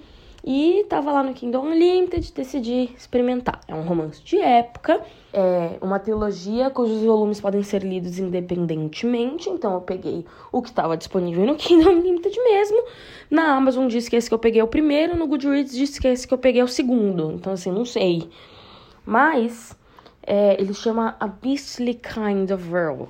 E 0.49 0.85
tava 0.87 1.11
lá 1.11 1.21
no 1.21 1.33
Kingdom 1.33 1.65
Unlimited, 1.65 2.31
decidi 2.31 2.89
experimentar. 2.95 3.59
É 3.67 3.75
um 3.75 3.81
romance 3.81 4.23
de 4.23 4.39
época, 4.39 5.01
é 5.33 5.77
uma 5.81 5.99
trilogia 5.99 6.69
cujos 6.69 7.03
volumes 7.03 7.41
podem 7.41 7.61
ser 7.63 7.83
lidos 7.83 8.17
independentemente. 8.17 9.49
Então 9.49 9.73
eu 9.73 9.81
peguei 9.81 10.25
o 10.49 10.61
que 10.61 10.69
estava 10.69 10.95
disponível 10.95 11.45
no 11.45 11.57
Kingdom 11.57 11.89
Unlimited 11.89 12.33
mesmo. 12.41 12.81
Na 13.29 13.57
Amazon 13.57 13.89
disse 13.89 14.09
que 14.09 14.15
esse 14.15 14.29
que 14.29 14.33
eu 14.33 14.39
peguei 14.39 14.61
é 14.61 14.63
o 14.63 14.69
primeiro, 14.69 15.17
no 15.17 15.27
Goodreads 15.27 15.75
disse 15.75 15.99
que 15.99 16.07
esse 16.07 16.25
que 16.25 16.33
eu 16.33 16.37
peguei 16.37 16.61
é 16.61 16.63
o 16.63 16.67
segundo. 16.69 17.33
Então 17.33 17.51
assim, 17.51 17.69
não 17.69 17.83
sei. 17.83 18.29
Mas 19.05 19.77
é, 20.23 20.53
ele 20.61 20.73
chama 20.73 21.17
A 21.19 21.27
Beastly 21.27 21.95
Kind 21.95 22.51
of 22.51 22.63
Girl. 22.63 23.07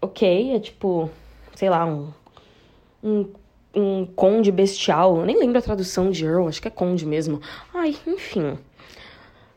Ok, 0.00 0.54
é 0.54 0.60
tipo, 0.60 1.10
sei 1.56 1.68
lá, 1.68 1.84
um, 1.84 2.12
um 3.02 3.24
um 3.74 4.06
conde 4.06 4.52
bestial. 4.52 5.18
Eu 5.18 5.26
nem 5.26 5.38
lembro 5.38 5.58
a 5.58 5.62
tradução 5.62 6.10
de 6.10 6.24
Earl, 6.24 6.48
acho 6.48 6.60
que 6.60 6.68
é 6.68 6.70
conde 6.70 7.06
mesmo. 7.06 7.40
Ai, 7.74 7.96
enfim. 8.06 8.58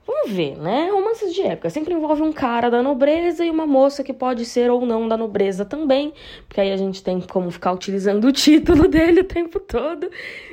Vamos 0.08 0.32
ver, 0.32 0.56
né? 0.58 0.90
Romances 0.92 1.34
de 1.34 1.42
época 1.42 1.68
sempre 1.72 1.92
envolve 1.92 2.22
um 2.22 2.32
cara 2.32 2.70
da 2.70 2.84
nobreza 2.84 3.44
e 3.44 3.50
uma 3.50 3.66
moça 3.66 4.04
que 4.04 4.14
pode 4.14 4.46
ser 4.46 4.70
ou 4.70 4.86
não 4.86 5.08
da 5.08 5.18
nobreza 5.18 5.66
também, 5.66 6.14
porque 6.48 6.62
aí 6.62 6.72
a 6.72 6.78
gente 6.78 7.04
tem 7.04 7.20
como 7.20 7.50
ficar 7.50 7.72
utilizando 7.72 8.26
o 8.26 8.32
título 8.32 8.86
dele 8.88 9.22
o 9.22 9.24
tempo 9.24 9.60
todo. 9.60 10.08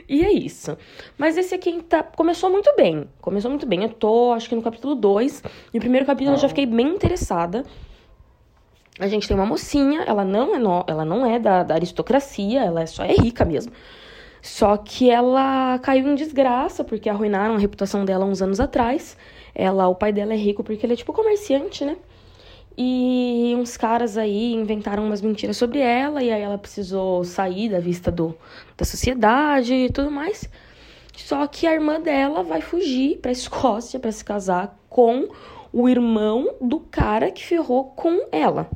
E 0.09 0.25
é 0.25 0.33
isso. 0.33 0.77
Mas 1.19 1.37
esse 1.37 1.55
aqui 1.55 1.83
tá, 1.83 2.03
começou 2.03 2.49
muito 2.49 2.75
bem. 2.77 3.07
Começou 3.21 3.51
muito 3.51 3.67
bem. 3.67 3.83
Eu 3.83 3.91
tô, 3.91 4.33
acho 4.33 4.49
que 4.49 4.55
no 4.55 4.63
capítulo 4.63 4.95
2. 4.95 5.43
E 5.75 5.77
o 5.77 5.81
primeiro 5.81 6.07
capítulo 6.07 6.37
eu 6.37 6.41
já 6.41 6.49
fiquei 6.49 6.65
bem 6.65 6.89
interessada 6.89 7.63
a 8.99 9.07
gente 9.07 9.27
tem 9.27 9.35
uma 9.37 9.47
mocinha, 9.47 10.03
ela 10.03 10.25
não 10.25 10.55
é, 10.55 10.59
no, 10.59 10.85
ela 10.87 11.05
não 11.05 11.25
é 11.25 11.39
da, 11.39 11.63
da 11.63 11.75
aristocracia, 11.75 12.63
ela 12.63 12.83
é, 12.83 12.87
só 12.87 13.05
é 13.05 13.15
rica 13.15 13.45
mesmo. 13.45 13.73
Só 14.43 14.77
que 14.77 15.09
ela 15.09 15.79
caiu 15.79 16.09
em 16.09 16.15
desgraça 16.15 16.85
porque 16.85 17.09
arruinaram 17.09 17.55
a 17.55 17.59
reputação 17.59 18.05
dela 18.05 18.25
uns 18.25 18.43
anos 18.43 18.61
atrás. 18.61 19.17
Ela, 19.55 19.89
o 19.89 19.95
pai 19.95 20.13
dela 20.13 20.35
é 20.35 20.37
rico 20.37 20.63
porque 20.65 20.85
ele 20.85 20.95
é 20.95 20.97
tipo 20.97 21.13
comerciante, 21.13 21.85
né? 21.85 21.97
E 22.77 23.55
uns 23.57 23.77
caras 23.77 24.17
aí 24.19 24.53
inventaram 24.53 25.05
umas 25.05 25.21
mentiras 25.21 25.57
sobre 25.57 25.79
ela 25.79 26.23
e 26.23 26.33
aí 26.33 26.43
ela 26.43 26.59
precisou 26.59 27.23
sair 27.25 27.69
da 27.69 27.79
vista 27.79 28.11
do, 28.11 28.37
da 28.77 28.85
sociedade 28.85 29.75
e 29.75 29.91
tudo 29.91 30.11
mais. 30.11 30.49
Só 31.17 31.47
que 31.47 31.67
a 31.67 31.73
irmã 31.73 32.01
dela 32.01 32.43
vai 32.43 32.61
fugir 32.61 33.19
para 33.19 33.31
Escócia 33.31 34.01
para 34.01 34.11
se 34.11 34.25
casar 34.25 34.77
com 34.89 35.29
o 35.73 35.89
irmão 35.89 36.55
do 36.61 36.81
cara 36.81 37.31
que 37.31 37.45
ferrou 37.45 37.85
com 37.85 38.27
ela 38.33 38.69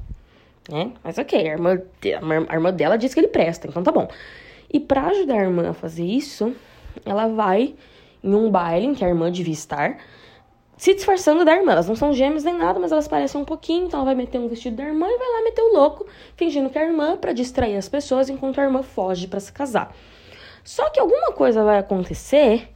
né? 0.69 0.93
Mas 1.03 1.19
ok, 1.19 1.39
a 1.39 1.53
irmã, 1.53 1.81
a 2.49 2.55
irmã 2.55 2.73
dela 2.73 2.97
diz 2.97 3.15
que 3.15 3.21
ele 3.21 3.29
presta, 3.29 3.69
então 3.69 3.83
tá 3.83 3.93
bom. 3.93 4.09
E 4.73 4.81
para 4.81 5.07
ajudar 5.07 5.35
a 5.35 5.43
irmã 5.43 5.71
a 5.71 5.75
fazer 5.75 6.05
isso, 6.05 6.55
ela 7.05 7.29
vai 7.29 7.75
em 8.23 8.35
um 8.35 8.51
baile 8.51 8.87
em 8.87 8.95
que 8.95 9.05
a 9.05 9.09
irmã 9.09 9.31
devia 9.31 9.53
estar, 9.53 9.99
se 10.77 10.95
disfarçando 10.95 11.45
da 11.45 11.55
irmã. 11.55 11.73
Elas 11.73 11.89
não 11.89 11.95
são 11.95 12.13
gêmeas 12.13 12.45
nem 12.45 12.57
nada, 12.57 12.79
mas 12.79 12.93
elas 12.93 13.07
parecem 13.07 13.41
um 13.41 13.45
pouquinho, 13.45 13.87
então 13.87 14.01
ela 14.01 14.07
vai 14.07 14.15
meter 14.15 14.39
um 14.39 14.49
vestido 14.49 14.77
da 14.77 14.85
irmã 14.85 15.07
e 15.09 15.19
vai 15.19 15.29
lá 15.29 15.43
meter 15.45 15.63
o 15.63 15.73
louco, 15.73 16.07
fingindo 16.37 16.69
que 16.69 16.79
é 16.79 16.83
a 16.83 16.87
irmã 16.87 17.17
para 17.17 17.33
distrair 17.33 17.77
as 17.77 17.89
pessoas 17.89 18.29
enquanto 18.29 18.61
a 18.61 18.65
irmã 18.65 18.83
foge 18.83 19.29
para 19.29 19.41
se 19.41 19.53
casar. 19.53 19.95
Só 20.65 20.91
que 20.91 20.99
alguma 20.99 21.33
coisa 21.33 21.63
vai 21.63 21.79
acontecer 21.79 22.69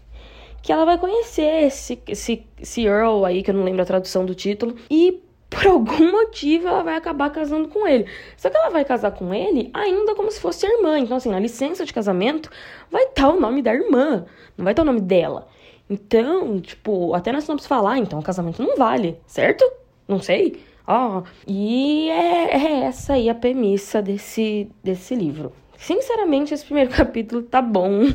que 0.63 0.73
ela 0.73 0.85
vai 0.85 0.99
conhecer 0.99 1.65
esse, 1.65 2.01
esse, 2.07 2.47
esse 2.61 2.85
Earl 2.85 3.25
aí, 3.25 3.43
que 3.43 3.51
eu 3.51 3.55
não 3.55 3.65
lembro 3.65 3.83
a 3.83 3.87
tradução 3.87 4.25
do 4.25 4.35
título, 4.35 4.77
e 4.91 5.23
por 5.51 5.67
algum 5.67 6.13
motivo 6.13 6.69
ela 6.69 6.83
vai 6.83 6.95
acabar 6.95 7.29
casando 7.31 7.69
com 7.69 7.87
ele. 7.87 8.07
Só 8.37 8.49
que 8.49 8.57
ela 8.57 8.71
vai 8.71 8.85
casar 8.85 9.11
com 9.11 9.35
ele 9.35 9.69
ainda 9.75 10.15
como 10.15 10.31
se 10.31 10.41
fosse 10.41 10.65
irmã. 10.65 10.99
Então, 10.99 11.17
assim, 11.17 11.29
na 11.29 11.41
licença 11.41 11.85
de 11.85 11.93
casamento 11.93 12.49
vai 12.91 13.03
estar 13.05 13.29
o 13.29 13.41
nome 13.41 13.61
da 13.61 13.75
irmã, 13.75 14.25
não 14.57 14.65
vai 14.65 14.73
estar 14.73 14.83
o 14.83 14.87
nome 14.87 15.01
dela. 15.01 15.49
Então, 15.91 16.61
tipo, 16.61 17.13
até 17.15 17.33
nós 17.33 17.47
vamos 17.47 17.67
falar, 17.67 17.99
então 17.99 18.21
o 18.21 18.23
casamento 18.23 18.63
não 18.63 18.77
vale, 18.77 19.21
certo? 19.27 19.69
Não 20.07 20.23
sei. 20.23 20.63
Ó, 20.87 21.19
oh, 21.19 21.23
e 21.47 22.09
é, 22.11 22.57
é 22.57 22.81
essa 22.85 23.15
aí 23.15 23.29
a 23.29 23.35
premissa 23.35 24.01
desse, 24.01 24.71
desse 24.85 25.17
livro. 25.17 25.53
Sinceramente, 25.77 26.55
esse 26.55 26.65
primeiro 26.65 26.91
capítulo 26.95 27.43
tá 27.43 27.61
bom. 27.61 28.09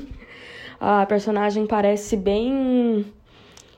A 0.79 1.05
personagem 1.05 1.67
parece 1.67 2.15
bem 2.15 3.05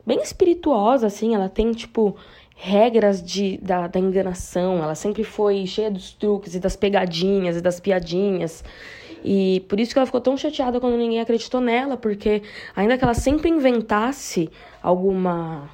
bem 0.05 0.21
espirituosa 0.21 1.07
assim, 1.07 1.35
ela 1.35 1.49
tem 1.49 1.71
tipo 1.73 2.15
regras 2.57 3.23
de, 3.23 3.57
da, 3.59 3.87
da 3.87 3.99
enganação. 3.99 4.83
Ela 4.83 4.95
sempre 4.95 5.23
foi 5.23 5.65
cheia 5.67 5.91
dos 5.91 6.11
truques 6.11 6.55
e 6.55 6.59
das 6.59 6.75
pegadinhas 6.75 7.55
e 7.55 7.61
das 7.61 7.79
piadinhas. 7.79 8.63
E 9.23 9.63
por 9.69 9.79
isso 9.79 9.93
que 9.93 9.99
ela 9.99 10.05
ficou 10.05 10.19
tão 10.21 10.35
chateada 10.35 10.79
quando 10.79 10.97
ninguém 10.97 11.21
acreditou 11.21 11.61
nela, 11.61 11.95
porque 11.95 12.41
ainda 12.75 12.97
que 12.97 13.03
ela 13.03 13.13
sempre 13.13 13.49
inventasse 13.49 14.49
alguma 14.81 15.69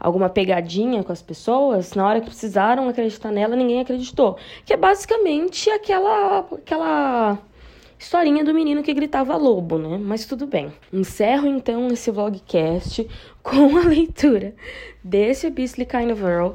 alguma 0.00 0.28
pegadinha 0.28 1.02
com 1.02 1.10
as 1.10 1.20
pessoas, 1.20 1.92
na 1.94 2.06
hora 2.06 2.20
que 2.20 2.26
precisaram 2.26 2.88
acreditar 2.88 3.32
nela, 3.32 3.56
ninguém 3.56 3.80
acreditou. 3.80 4.36
Que 4.64 4.74
é 4.74 4.76
basicamente 4.76 5.68
aquela 5.70 6.46
aquela 6.52 7.38
historinha 7.98 8.44
do 8.44 8.54
menino 8.54 8.82
que 8.82 8.94
gritava 8.94 9.36
lobo, 9.36 9.78
né? 9.78 9.98
Mas 9.98 10.24
tudo 10.24 10.46
bem. 10.46 10.72
Encerro 10.92 11.46
então 11.46 11.88
esse 11.88 12.10
vlogcast 12.10 13.08
com 13.42 13.76
a 13.76 13.82
leitura 13.82 14.54
desse 15.02 15.50
Beastly 15.50 15.86
Kind 15.86 16.10
of 16.12 16.20
Girl, 16.20 16.52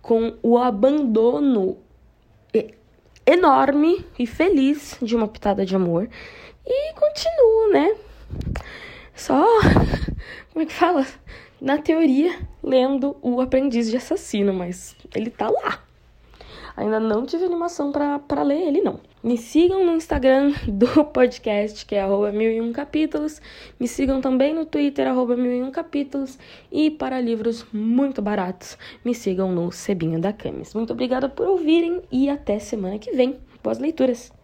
com 0.00 0.34
o 0.42 0.58
abandono 0.58 1.78
enorme 3.26 4.04
e 4.18 4.26
feliz 4.26 4.98
de 5.00 5.14
uma 5.14 5.28
pitada 5.28 5.64
de 5.64 5.74
amor. 5.74 6.08
E 6.66 6.92
continuo, 6.94 7.72
né? 7.72 7.96
Só. 9.14 9.44
Como 10.52 10.62
é 10.62 10.66
que 10.66 10.72
fala? 10.72 11.06
Na 11.60 11.78
teoria, 11.78 12.38
lendo 12.62 13.16
O 13.22 13.40
Aprendiz 13.40 13.88
de 13.88 13.96
Assassino, 13.96 14.52
mas 14.52 14.96
ele 15.14 15.30
tá 15.30 15.48
lá. 15.48 15.82
Ainda 16.76 16.98
não 16.98 17.24
tive 17.24 17.44
animação 17.44 17.92
para 17.92 18.42
ler 18.42 18.68
ele, 18.68 18.80
não. 18.80 19.00
Me 19.22 19.38
sigam 19.38 19.86
no 19.86 19.94
Instagram 19.94 20.52
do 20.66 21.04
podcast, 21.04 21.86
que 21.86 21.94
é 21.94 22.00
arroba 22.00 22.32
mil 22.32 22.50
e 22.50 22.60
um 22.60 22.72
capítulos. 22.72 23.40
Me 23.78 23.86
sigam 23.86 24.20
também 24.20 24.52
no 24.52 24.66
Twitter, 24.66 25.06
arroba 25.06 25.36
mil 25.36 25.52
e 25.52 25.62
um 25.62 25.70
capítulos. 25.70 26.36
E 26.72 26.90
para 26.90 27.20
livros 27.20 27.64
muito 27.72 28.20
baratos, 28.20 28.76
me 29.04 29.14
sigam 29.14 29.52
no 29.52 29.70
Cebinho 29.70 30.20
da 30.20 30.32
Camis. 30.32 30.74
Muito 30.74 30.92
obrigada 30.92 31.28
por 31.28 31.46
ouvirem 31.46 32.02
e 32.10 32.28
até 32.28 32.58
semana 32.58 32.98
que 32.98 33.12
vem. 33.12 33.38
Boas 33.62 33.78
leituras! 33.78 34.41